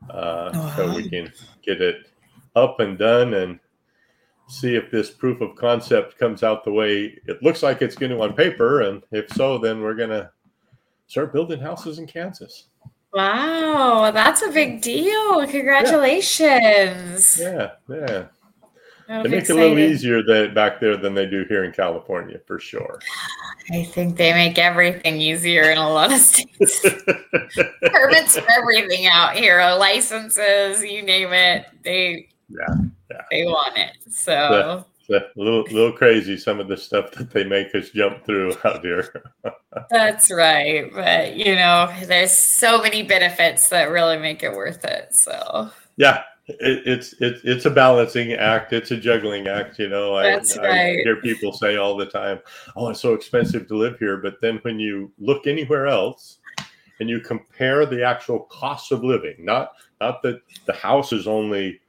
uh, 0.09 0.51
oh, 0.53 0.73
so 0.75 0.95
we 0.95 1.09
can 1.09 1.31
get 1.63 1.81
it 1.81 2.07
up 2.55 2.81
and 2.81 2.97
done 2.97 3.33
and 3.35 3.59
see 4.47 4.75
if 4.75 4.91
this 4.91 5.09
proof 5.09 5.39
of 5.39 5.55
concept 5.55 6.17
comes 6.17 6.43
out 6.43 6.65
the 6.65 6.71
way 6.71 7.17
it 7.25 7.41
looks 7.41 7.63
like 7.63 7.81
it's 7.81 7.95
going 7.95 8.11
to 8.11 8.21
on 8.21 8.33
paper. 8.33 8.81
And 8.81 9.01
if 9.11 9.29
so, 9.31 9.57
then 9.57 9.81
we're 9.81 9.95
going 9.95 10.09
to 10.09 10.29
start 11.07 11.31
building 11.31 11.61
houses 11.61 11.99
in 11.99 12.05
Kansas. 12.05 12.65
Wow, 13.13 14.11
that's 14.11 14.41
a 14.41 14.49
big 14.51 14.81
deal. 14.81 15.45
Congratulations. 15.47 17.39
Yeah, 17.39 17.71
yeah. 17.89 18.25
They 19.07 19.23
make 19.23 19.41
excited. 19.41 19.49
it 19.49 19.49
a 19.49 19.55
little 19.55 19.79
easier 19.79 20.23
that 20.23 20.53
back 20.55 20.79
there 20.79 20.95
than 20.95 21.13
they 21.13 21.25
do 21.25 21.43
here 21.49 21.65
in 21.65 21.73
California, 21.73 22.39
for 22.47 22.59
sure. 22.59 22.99
I 23.69 23.83
think 23.83 24.15
they 24.15 24.31
make 24.31 24.57
everything 24.57 25.19
easier 25.19 25.63
in 25.63 25.77
a 25.77 25.89
lot 25.89 26.13
of 26.13 26.19
states. 26.19 26.79
Permits 27.81 28.37
for 28.37 28.49
everything 28.49 29.07
out 29.07 29.35
here, 29.35 29.59
uh, 29.59 29.77
licenses, 29.77 30.81
you 30.81 31.01
name 31.01 31.33
it. 31.33 31.65
They 31.83 32.29
yeah, 32.47 32.75
yeah. 33.09 33.21
they 33.29 33.43
want 33.43 33.77
it. 33.77 33.97
So 34.09 34.85
a 35.09 35.21
little, 35.35 35.63
little 35.63 35.91
crazy 35.91 36.37
some 36.37 36.59
of 36.59 36.67
the 36.67 36.77
stuff 36.77 37.11
that 37.11 37.31
they 37.31 37.43
make 37.43 37.73
us 37.75 37.89
jump 37.89 38.25
through 38.25 38.53
out 38.63 38.83
here. 38.83 39.33
That's 39.89 40.31
right, 40.31 40.91
but 40.93 41.35
you 41.35 41.55
know, 41.55 41.93
there's 42.05 42.31
so 42.31 42.81
many 42.81 43.03
benefits 43.03 43.69
that 43.69 43.85
really 43.85 44.17
make 44.17 44.43
it 44.43 44.51
worth 44.51 44.83
it. 44.85 45.15
So 45.15 45.69
yeah, 45.97 46.23
it, 46.47 46.83
it's 46.85 47.15
it's 47.19 47.41
it's 47.43 47.65
a 47.65 47.69
balancing 47.69 48.33
act. 48.33 48.73
It's 48.73 48.91
a 48.91 48.97
juggling 48.97 49.47
act. 49.47 49.79
You 49.79 49.89
know, 49.89 50.21
That's 50.21 50.57
I, 50.57 50.61
right. 50.61 50.99
I 50.99 51.03
hear 51.03 51.17
people 51.17 51.53
say 51.53 51.77
all 51.77 51.95
the 51.95 52.05
time, 52.05 52.39
"Oh, 52.75 52.89
it's 52.89 53.01
so 53.01 53.13
expensive 53.13 53.67
to 53.67 53.77
live 53.77 53.99
here," 53.99 54.17
but 54.17 54.41
then 54.41 54.59
when 54.63 54.79
you 54.79 55.11
look 55.19 55.47
anywhere 55.47 55.87
else 55.87 56.39
and 56.99 57.09
you 57.09 57.19
compare 57.19 57.85
the 57.85 58.03
actual 58.03 58.41
cost 58.41 58.91
of 58.91 59.03
living, 59.03 59.35
not 59.39 59.73
not 59.99 60.21
that 60.23 60.41
the 60.65 60.73
house 60.73 61.13
is 61.13 61.27
only 61.27 61.79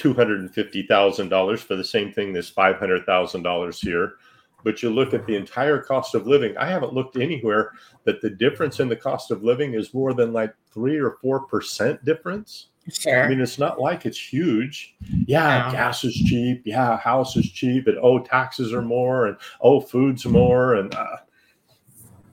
$250,000 0.00 1.58
for 1.58 1.76
the 1.76 1.84
same 1.84 2.12
thing 2.12 2.32
that's 2.32 2.50
$500,000 2.50 3.80
here. 3.80 4.14
But 4.62 4.82
you 4.82 4.90
look 4.90 5.14
at 5.14 5.26
the 5.26 5.36
entire 5.36 5.80
cost 5.80 6.14
of 6.14 6.26
living. 6.26 6.56
I 6.58 6.66
haven't 6.66 6.92
looked 6.92 7.16
anywhere 7.16 7.72
that 8.04 8.20
the 8.20 8.30
difference 8.30 8.80
in 8.80 8.88
the 8.88 8.96
cost 8.96 9.30
of 9.30 9.42
living 9.42 9.74
is 9.74 9.94
more 9.94 10.12
than 10.12 10.32
like 10.32 10.54
three 10.72 10.98
or 10.98 11.16
four 11.22 11.40
percent 11.40 12.04
difference. 12.04 12.66
Sure. 12.92 13.24
I 13.24 13.28
mean, 13.28 13.40
it's 13.40 13.58
not 13.58 13.80
like 13.80 14.04
it's 14.04 14.18
huge. 14.18 14.96
Yeah, 15.26 15.66
no. 15.66 15.72
gas 15.72 16.04
is 16.04 16.14
cheap. 16.14 16.62
Yeah, 16.66 16.98
house 16.98 17.36
is 17.36 17.50
cheap. 17.50 17.86
And 17.86 17.98
oh, 18.02 18.18
taxes 18.18 18.72
are 18.74 18.82
more. 18.82 19.26
And 19.26 19.36
oh, 19.62 19.80
food's 19.80 20.26
more. 20.26 20.74
And 20.74 20.94
uh, 20.94 21.16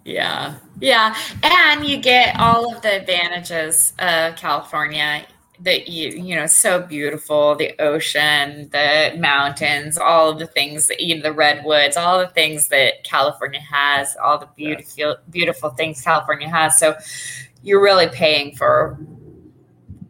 yeah, 0.07 0.55
yeah, 0.79 1.17
and 1.43 1.85
you 1.85 1.97
get 1.97 2.39
all 2.39 2.73
of 2.73 2.81
the 2.81 3.01
advantages 3.01 3.93
of 3.99 4.37
California 4.37 5.25
that 5.59 5.87
you 5.87 6.09
you 6.09 6.35
know 6.35 6.45
so 6.45 6.81
beautiful 6.81 7.55
the 7.55 7.73
ocean 7.81 8.69
the 8.71 9.15
mountains 9.17 9.97
all 9.97 10.29
of 10.29 10.39
the 10.39 10.45
things 10.45 10.87
that 10.87 10.99
you 10.99 11.15
know 11.15 11.21
the 11.21 11.33
redwoods 11.33 11.97
all 11.97 12.19
the 12.19 12.27
things 12.27 12.67
that 12.67 13.03
california 13.03 13.59
has 13.59 14.15
all 14.23 14.37
the 14.37 14.47
beautiful 14.55 15.15
beautiful 15.29 15.69
things 15.71 16.01
california 16.01 16.47
has 16.47 16.77
so 16.77 16.95
you're 17.63 17.81
really 17.81 18.07
paying 18.07 18.55
for 18.55 18.99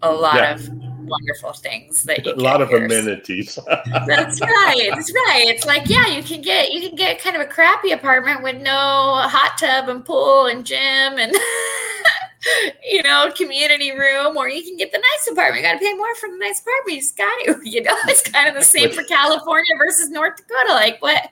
a 0.01 0.11
lot 0.11 0.35
yeah. 0.35 0.53
of 0.53 0.69
wonderful 1.07 1.53
things 1.53 2.03
that 2.03 2.25
you 2.25 2.33
a 2.33 2.35
lot 2.35 2.61
of 2.61 2.67
here. 2.67 2.85
amenities 2.85 3.57
that's 4.05 4.41
right 4.41 4.89
that's 4.93 5.13
right 5.13 5.45
it's 5.47 5.65
like 5.65 5.83
yeah 5.87 6.07
you 6.07 6.21
can 6.21 6.41
get 6.41 6.73
you 6.73 6.81
can 6.81 6.95
get 6.95 7.21
kind 7.21 7.35
of 7.35 7.41
a 7.41 7.45
crappy 7.45 7.91
apartment 7.91 8.43
with 8.43 8.61
no 8.61 8.71
hot 8.71 9.57
tub 9.57 9.87
and 9.87 10.03
pool 10.03 10.47
and 10.47 10.65
gym 10.65 10.77
and 11.17 11.33
you 12.89 13.03
know, 13.03 13.31
community 13.35 13.91
room, 13.91 14.37
or 14.37 14.49
you 14.49 14.63
can 14.63 14.77
get 14.77 14.91
the 14.91 14.99
nice 14.99 15.27
apartment. 15.31 15.63
You 15.63 15.69
got 15.69 15.73
to 15.73 15.79
pay 15.79 15.93
more 15.93 16.15
for 16.15 16.29
the 16.29 16.37
nice 16.37 16.61
apartment. 16.61 16.95
You 16.95 17.01
just 17.01 17.17
got 17.17 17.45
to, 17.45 17.69
you 17.69 17.81
know, 17.81 17.95
it's 18.05 18.29
kind 18.29 18.47
of 18.47 18.55
the 18.55 18.63
same 18.63 18.91
for 18.91 19.03
California 19.03 19.73
versus 19.77 20.09
North 20.09 20.37
Dakota. 20.37 20.73
Like 20.73 21.01
what? 21.01 21.29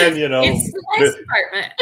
and 0.00 0.16
you 0.16 0.28
know, 0.28 0.42
it's 0.44 0.72
the 0.72 0.84
nice 0.98 1.14
the, 1.14 1.22
apartment. 1.22 1.72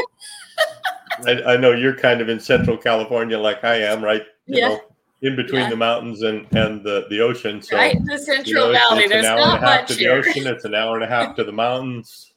I, 1.46 1.54
I, 1.54 1.56
know 1.56 1.72
you're 1.72 1.96
kind 1.96 2.20
of 2.20 2.28
in 2.28 2.40
Central 2.40 2.76
California, 2.76 3.38
like 3.38 3.64
I 3.64 3.76
am, 3.76 4.02
right? 4.02 4.22
You 4.46 4.58
yeah. 4.58 4.68
know, 4.68 4.80
in 5.22 5.36
between 5.36 5.62
yeah. 5.62 5.70
the 5.70 5.76
mountains 5.76 6.22
and 6.22 6.46
and 6.52 6.82
the 6.82 7.06
the 7.10 7.20
ocean. 7.20 7.62
So 7.62 7.76
right 7.76 7.94
in 7.94 8.04
the 8.04 8.18
Central 8.18 8.46
you 8.46 8.54
know, 8.54 8.72
Valley, 8.72 9.04
it's, 9.04 9.12
it's 9.12 9.12
there's 9.12 9.24
not 9.24 9.60
much 9.60 9.88
to 9.88 9.94
here. 9.94 10.22
the 10.22 10.28
ocean. 10.30 10.46
It's 10.46 10.64
an 10.64 10.74
hour 10.74 10.94
and 10.94 11.04
a 11.04 11.06
half 11.06 11.36
to 11.36 11.44
the 11.44 11.52
mountains. 11.52 12.32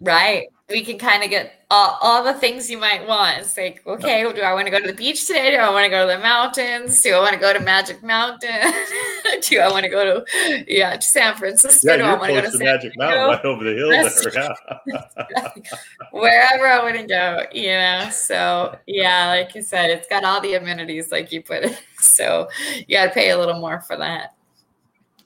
Right 0.00 0.46
we 0.68 0.84
can 0.84 0.98
kind 0.98 1.22
of 1.22 1.30
get 1.30 1.64
all, 1.70 1.96
all 2.02 2.24
the 2.24 2.34
things 2.34 2.68
you 2.68 2.78
might 2.78 3.06
want. 3.06 3.38
It's 3.38 3.56
like, 3.56 3.86
okay, 3.86 4.22
do 4.32 4.40
I 4.40 4.52
want 4.52 4.66
to 4.66 4.70
go 4.70 4.80
to 4.80 4.86
the 4.86 4.92
beach 4.92 5.26
today? 5.26 5.52
Do 5.52 5.58
I 5.58 5.70
want 5.70 5.84
to 5.84 5.90
go 5.90 6.06
to 6.06 6.12
the 6.12 6.18
mountains? 6.20 7.00
Do 7.00 7.14
I 7.14 7.20
want 7.20 7.34
to 7.34 7.40
go 7.40 7.52
to 7.52 7.60
Magic 7.60 8.02
Mountain? 8.02 8.50
do 9.42 9.60
I 9.60 9.70
want 9.70 9.84
to 9.84 9.88
go 9.88 10.24
to 10.24 10.64
yeah 10.66 10.98
San 10.98 11.36
Francisco? 11.36 11.88
Yeah, 11.88 11.96
do 11.96 12.02
you're 12.02 12.12
I 12.12 12.18
want 12.18 12.34
to 12.34 12.42
go 12.42 12.50
to 12.50 12.64
Magic 12.64 12.92
Mountain 12.96 13.18
right 13.18 13.44
over 13.44 13.64
the 13.64 13.74
hill 13.74 13.90
there. 13.90 14.54
Yeah. 14.86 15.48
Wherever 16.10 16.66
I 16.66 16.82
want 16.82 16.96
to 16.96 17.06
go, 17.06 17.42
you 17.52 17.68
know. 17.68 18.08
So 18.10 18.76
yeah, 18.86 19.28
like 19.28 19.54
you 19.54 19.62
said, 19.62 19.90
it's 19.90 20.08
got 20.08 20.24
all 20.24 20.40
the 20.40 20.54
amenities, 20.54 21.12
like 21.12 21.30
you 21.30 21.42
put 21.42 21.64
it. 21.64 21.80
So 21.98 22.48
you 22.86 22.96
got 22.96 23.06
to 23.06 23.10
pay 23.10 23.30
a 23.30 23.38
little 23.38 23.58
more 23.58 23.80
for 23.80 23.96
that. 23.96 24.35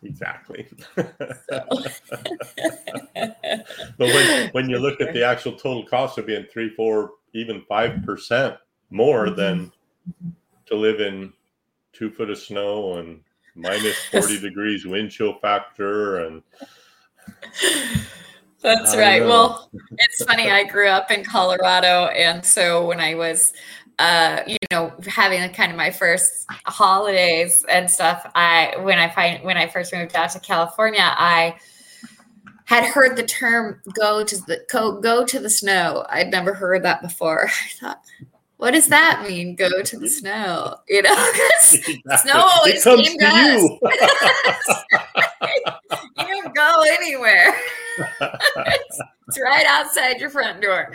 Exactly. 0.03 0.67
but 0.97 1.69
when, 3.99 4.51
when 4.51 4.71
you 4.71 4.79
look 4.81 5.01
at 5.01 5.13
the 5.13 5.25
actual 5.25 5.53
total 5.53 5.85
cost 5.85 6.19
of 6.19 6.27
being 6.27 6.47
three, 6.51 6.71
four, 6.71 7.13
even 7.35 7.63
five 7.69 8.03
percent 8.05 8.57
more 8.91 9.27
mm-hmm. 9.27 9.37
than 9.37 9.73
to 10.67 10.75
live 10.75 11.01
in 11.01 11.33
two 11.93 12.11
foot 12.11 12.31
of 12.31 12.39
snow 12.39 12.99
and 12.99 13.21
minus 13.55 13.97
40 14.11 14.41
degrees 14.41 14.87
wind 14.87 15.11
chill 15.11 15.35
factor 15.41 16.27
and 16.27 16.43
that's 18.63 18.97
right. 18.97 19.23
Well, 19.23 19.71
it's 19.93 20.25
funny. 20.25 20.51
I 20.51 20.65
grew 20.65 20.89
up 20.89 21.11
in 21.11 21.25
Colorado, 21.25 22.07
and 22.07 22.45
so 22.45 22.87
when 22.87 23.01
I 23.01 23.15
was 23.15 23.53
uh, 23.99 24.41
you 24.47 24.57
know, 24.71 24.93
having 25.07 25.49
kind 25.53 25.71
of 25.71 25.77
my 25.77 25.91
first 25.91 26.47
holidays 26.67 27.65
and 27.69 27.91
stuff, 27.91 28.31
I 28.35 28.75
when 28.81 28.99
I 28.99 29.09
find 29.11 29.45
when 29.45 29.57
I 29.57 29.67
first 29.67 29.93
moved 29.93 30.15
out 30.15 30.31
to 30.31 30.41
California, 30.41 31.03
I 31.03 31.57
had 32.67 32.85
heard 32.85 33.17
the 33.17 33.25
term 33.25 33.81
"go 33.99 34.23
to 34.25 34.37
the 34.47 34.65
go, 34.71 35.01
go 35.01 35.25
to 35.25 35.41
the 35.41 35.51
snow." 35.51 36.07
I'd 36.09 36.31
never 36.31 36.55
heard 36.55 36.85
that 36.85 37.03
before. 37.03 37.47
I 37.65 37.81
thought, 37.81 38.05
what 38.61 38.73
does 38.73 38.89
that 38.89 39.25
mean? 39.29 39.57
Go 39.57 39.83
to 39.83 39.99
the 39.99 40.09
snow, 40.09 40.77
you 40.89 41.03
know? 41.03 41.33
Exactly. 41.73 42.31
Snow 42.31 42.41
always 42.41 42.83
came 42.83 42.97
to 42.97 43.11
you. 43.13 43.79
you 46.19 46.43
don't 46.43 46.55
go 46.55 46.83
anywhere. 46.87 47.55
it's, 47.99 49.01
it's, 49.29 49.41
right 49.41 49.65
outside 49.67 50.19
your 50.21 50.31
front 50.31 50.61
door. 50.61 50.93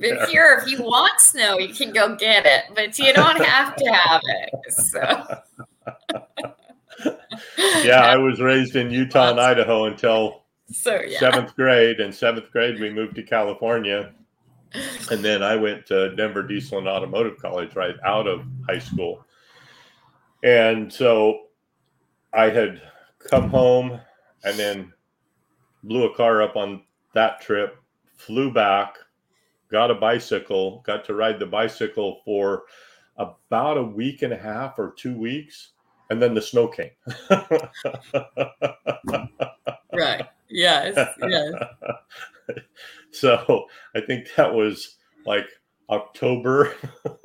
But 0.00 0.28
here, 0.28 0.60
if 0.60 0.70
you 0.70 0.82
want 0.82 1.20
snow, 1.20 1.58
you 1.58 1.72
can 1.72 1.92
go 1.92 2.16
get 2.16 2.44
it, 2.44 2.64
but 2.74 2.98
you 2.98 3.12
don't 3.12 3.40
have 3.44 3.76
to 3.76 3.84
have 3.84 4.20
it. 4.24 4.50
So. 4.72 5.00
yeah, 7.84 8.00
I 8.00 8.16
was 8.16 8.40
raised 8.40 8.74
in 8.74 8.90
Utah 8.90 9.30
and 9.30 9.40
Idaho 9.40 9.84
until 9.84 10.42
so, 10.70 11.00
yeah. 11.06 11.20
seventh 11.20 11.54
grade. 11.54 12.00
In 12.00 12.12
seventh 12.12 12.50
grade, 12.50 12.80
we 12.80 12.90
moved 12.90 13.14
to 13.16 13.22
California 13.22 14.12
and 15.10 15.24
then 15.24 15.42
I 15.42 15.56
went 15.56 15.86
to 15.86 16.14
Denver 16.16 16.42
Diesel 16.42 16.78
and 16.78 16.88
Automotive 16.88 17.38
College 17.38 17.74
right 17.74 17.96
out 18.04 18.26
of 18.26 18.44
high 18.68 18.78
school. 18.78 19.24
And 20.42 20.92
so 20.92 21.44
I 22.32 22.50
had 22.50 22.82
come 23.18 23.48
home 23.48 24.00
and 24.44 24.58
then 24.58 24.92
blew 25.82 26.04
a 26.04 26.14
car 26.14 26.42
up 26.42 26.56
on 26.56 26.82
that 27.14 27.40
trip, 27.40 27.76
flew 28.16 28.52
back, 28.52 28.96
got 29.70 29.90
a 29.90 29.94
bicycle, 29.94 30.82
got 30.86 31.04
to 31.06 31.14
ride 31.14 31.38
the 31.38 31.46
bicycle 31.46 32.20
for 32.24 32.64
about 33.16 33.78
a 33.78 33.82
week 33.82 34.22
and 34.22 34.32
a 34.32 34.36
half 34.36 34.78
or 34.78 34.94
two 34.96 35.16
weeks, 35.16 35.70
and 36.10 36.20
then 36.20 36.34
the 36.34 36.42
snow 36.42 36.68
came. 36.68 36.90
right 39.92 40.26
Yes, 40.48 40.94
yes. 41.22 41.52
so 43.16 43.66
I 43.94 44.00
think 44.00 44.28
that 44.36 44.52
was 44.54 44.96
like 45.24 45.46
October 45.90 46.74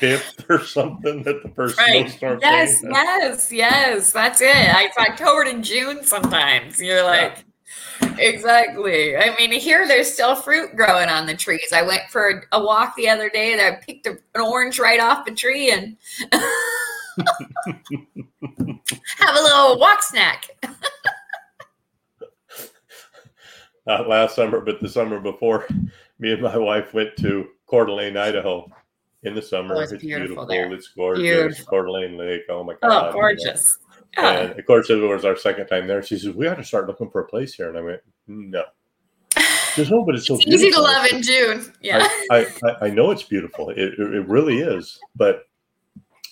5th 0.00 0.48
or 0.50 0.64
something 0.64 1.22
that 1.22 1.42
the 1.42 1.48
first 1.50 1.78
right. 1.78 2.08
snowstorm 2.08 2.38
Yes, 2.42 2.80
came. 2.80 2.90
yes, 2.90 3.52
yes. 3.52 4.12
That's 4.12 4.40
it. 4.40 4.48
It's 4.54 4.96
October 4.98 5.44
to 5.44 5.60
June 5.60 6.04
sometimes. 6.04 6.80
You're 6.80 7.02
like, 7.04 7.44
yeah. 8.02 8.14
exactly. 8.18 9.16
I 9.16 9.34
mean, 9.36 9.52
here 9.52 9.86
there's 9.88 10.12
still 10.12 10.36
fruit 10.36 10.76
growing 10.76 11.08
on 11.08 11.26
the 11.26 11.34
trees. 11.34 11.72
I 11.72 11.82
went 11.82 12.02
for 12.10 12.46
a 12.52 12.62
walk 12.62 12.96
the 12.96 13.08
other 13.08 13.30
day 13.30 13.52
and 13.52 13.60
I 13.60 13.80
picked 13.80 14.06
an 14.06 14.18
orange 14.34 14.78
right 14.78 15.00
off 15.00 15.24
the 15.24 15.34
tree 15.34 15.70
and 15.70 15.96
have 19.18 19.36
a 19.36 19.42
little 19.42 19.78
walk 19.78 20.02
snack. 20.02 20.47
Not 23.88 24.06
last 24.06 24.36
summer, 24.36 24.60
but 24.60 24.80
the 24.80 24.88
summer 24.88 25.18
before, 25.18 25.66
me 26.18 26.32
and 26.32 26.42
my 26.42 26.56
wife 26.58 26.92
went 26.92 27.16
to 27.16 27.48
Coeur 27.66 27.86
d'Alene, 27.86 28.18
Idaho 28.18 28.70
in 29.22 29.34
the 29.34 29.40
summer. 29.40 29.76
Oh, 29.76 29.80
it's, 29.80 29.92
it's, 29.92 30.04
beautiful, 30.04 30.46
beautiful 30.46 30.76
It's 30.76 30.88
gorgeous. 30.88 31.22
Beautiful. 31.22 31.64
Coeur 31.64 31.86
d'Alene 31.86 32.18
Lake. 32.18 32.42
Oh 32.50 32.62
my 32.62 32.74
oh, 32.82 32.88
God. 32.88 33.08
Oh, 33.08 33.12
gorgeous. 33.12 33.78
Yeah. 34.16 34.30
And 34.30 34.58
of 34.58 34.66
course, 34.66 34.90
it 34.90 34.96
was 34.96 35.24
our 35.24 35.36
second 35.36 35.68
time 35.68 35.86
there. 35.86 36.02
She 36.02 36.18
says, 36.18 36.34
We 36.34 36.46
ought 36.46 36.56
to 36.56 36.64
start 36.64 36.86
looking 36.86 37.10
for 37.10 37.22
a 37.22 37.26
place 37.26 37.54
here. 37.54 37.70
And 37.70 37.78
I 37.78 37.80
went, 37.80 38.00
No. 38.26 38.64
There's 39.76 39.90
no, 39.90 40.04
but 40.04 40.16
it's 40.16 40.26
so 40.26 40.36
beautiful. 40.36 40.54
it's 40.54 40.62
easy 40.62 40.70
to 40.70 40.80
love 40.82 41.06
in 41.06 41.22
June. 41.22 41.72
Yeah. 41.80 42.06
I, 42.30 42.46
I, 42.62 42.86
I 42.86 42.90
know 42.90 43.10
it's 43.10 43.22
beautiful. 43.22 43.70
It, 43.70 43.94
it 43.98 44.28
really 44.28 44.58
is. 44.58 45.00
But 45.16 45.47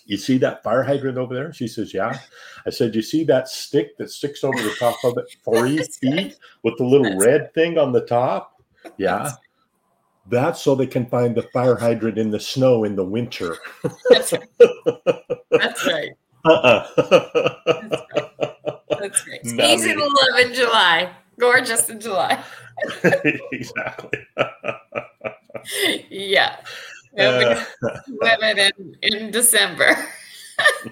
you 0.06 0.16
see 0.16 0.38
that 0.38 0.62
fire 0.62 0.82
hydrant 0.82 1.18
over 1.18 1.34
there? 1.34 1.52
She 1.52 1.68
says, 1.68 1.92
Yeah. 1.92 2.18
I 2.66 2.70
said, 2.70 2.94
You 2.94 3.02
see 3.02 3.24
that 3.24 3.48
stick 3.48 3.96
that 3.98 4.10
sticks 4.10 4.44
over 4.44 4.56
the 4.56 4.74
top 4.78 4.96
of 5.04 5.18
it 5.18 5.26
three 5.44 5.82
feet 6.00 6.36
with 6.62 6.76
the 6.78 6.84
little 6.84 7.10
That's 7.10 7.24
red 7.24 7.54
thing 7.54 7.76
on 7.78 7.92
the 7.92 8.02
top? 8.02 8.62
Yeah. 8.96 9.32
That's 10.28 10.60
so 10.60 10.74
they 10.74 10.86
can 10.86 11.06
find 11.06 11.36
the 11.36 11.42
fire 11.42 11.76
hydrant 11.76 12.18
in 12.18 12.30
the 12.30 12.40
snow 12.40 12.84
in 12.84 12.96
the 12.96 13.04
winter. 13.04 13.56
That's 14.10 14.32
right. 14.32 14.48
That's 15.50 15.86
right. 15.86 16.10
Uh-uh. 16.44 16.86
That's 17.66 18.06
right. 18.14 18.30
That's 19.00 19.26
right. 19.28 19.40
Easy 19.44 19.92
to 19.92 20.00
love 20.00 20.40
in 20.40 20.54
July. 20.54 21.10
Gorgeous 21.38 21.88
in 21.90 22.00
July. 22.00 22.42
exactly. 23.52 24.18
yeah. 26.08 26.56
Uh, 27.18 27.64
women 28.08 28.58
in, 28.58 28.96
in 29.02 29.30
December. 29.30 29.96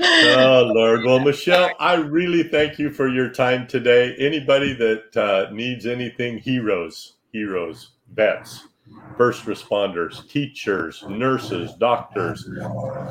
oh 0.00 0.72
Lord. 0.74 1.04
Well, 1.04 1.20
Michelle, 1.24 1.70
I 1.78 1.94
really 1.94 2.44
thank 2.44 2.78
you 2.78 2.90
for 2.90 3.08
your 3.08 3.28
time 3.28 3.66
today. 3.66 4.14
Anybody 4.18 4.74
that 4.74 5.16
uh, 5.16 5.52
needs 5.52 5.86
anything, 5.86 6.38
heroes, 6.38 7.14
heroes, 7.32 7.92
vets, 8.14 8.68
first 9.16 9.44
responders, 9.44 10.28
teachers, 10.28 11.04
nurses, 11.08 11.74
doctors, 11.74 12.48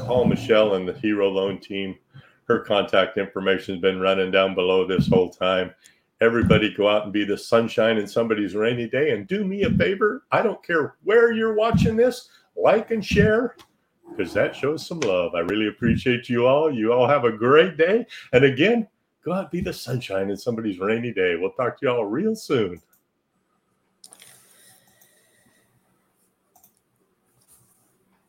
call 0.06 0.26
Michelle 0.26 0.76
and 0.76 0.88
the 0.88 0.94
Hero 0.94 1.30
Loan 1.30 1.60
team. 1.60 1.96
Her 2.46 2.60
contact 2.60 3.18
information 3.18 3.76
has 3.76 3.82
been 3.82 4.00
running 4.00 4.32
down 4.32 4.56
below 4.56 4.86
this 4.86 5.08
whole 5.08 5.30
time. 5.30 5.74
Everybody 6.22 6.72
go 6.74 6.88
out 6.88 7.04
and 7.04 7.12
be 7.12 7.26
the 7.26 7.38
sunshine 7.38 7.98
in 7.98 8.08
somebody's 8.08 8.56
rainy 8.56 8.88
day. 8.88 9.12
And 9.12 9.28
do 9.28 9.44
me 9.44 9.64
a 9.64 9.72
favor. 9.72 10.24
I 10.32 10.44
don't 10.44 10.64
care 10.64 10.96
where 11.04 11.32
you're 11.32 11.56
watching 11.56 11.96
this, 11.96 12.30
like 12.56 12.92
and 12.92 13.04
share 13.04 13.56
because 14.16 14.34
that 14.34 14.56
shows 14.56 14.86
some 14.86 15.00
love. 15.00 15.34
I 15.36 15.40
really 15.40 15.68
appreciate 15.68 16.30
you 16.30 16.46
all. 16.46 16.72
You 16.72 16.94
all 16.94 17.08
have 17.08 17.26
a 17.26 17.32
great 17.32 17.78
day. 17.78 18.06
And 18.34 18.44
again, 18.46 18.88
go 19.24 19.34
out 19.34 19.44
and 19.44 19.52
be 19.52 19.62
the 19.62 19.74
sunshine 19.74 20.30
in 20.30 20.38
somebody's 20.38 20.80
rainy 20.80 21.12
day. 21.12 21.36
We'll 21.36 21.54
talk 21.54 21.80
to 21.80 21.86
you 21.88 21.92
all 21.92 22.06
real 22.06 22.36
soon. 22.36 22.80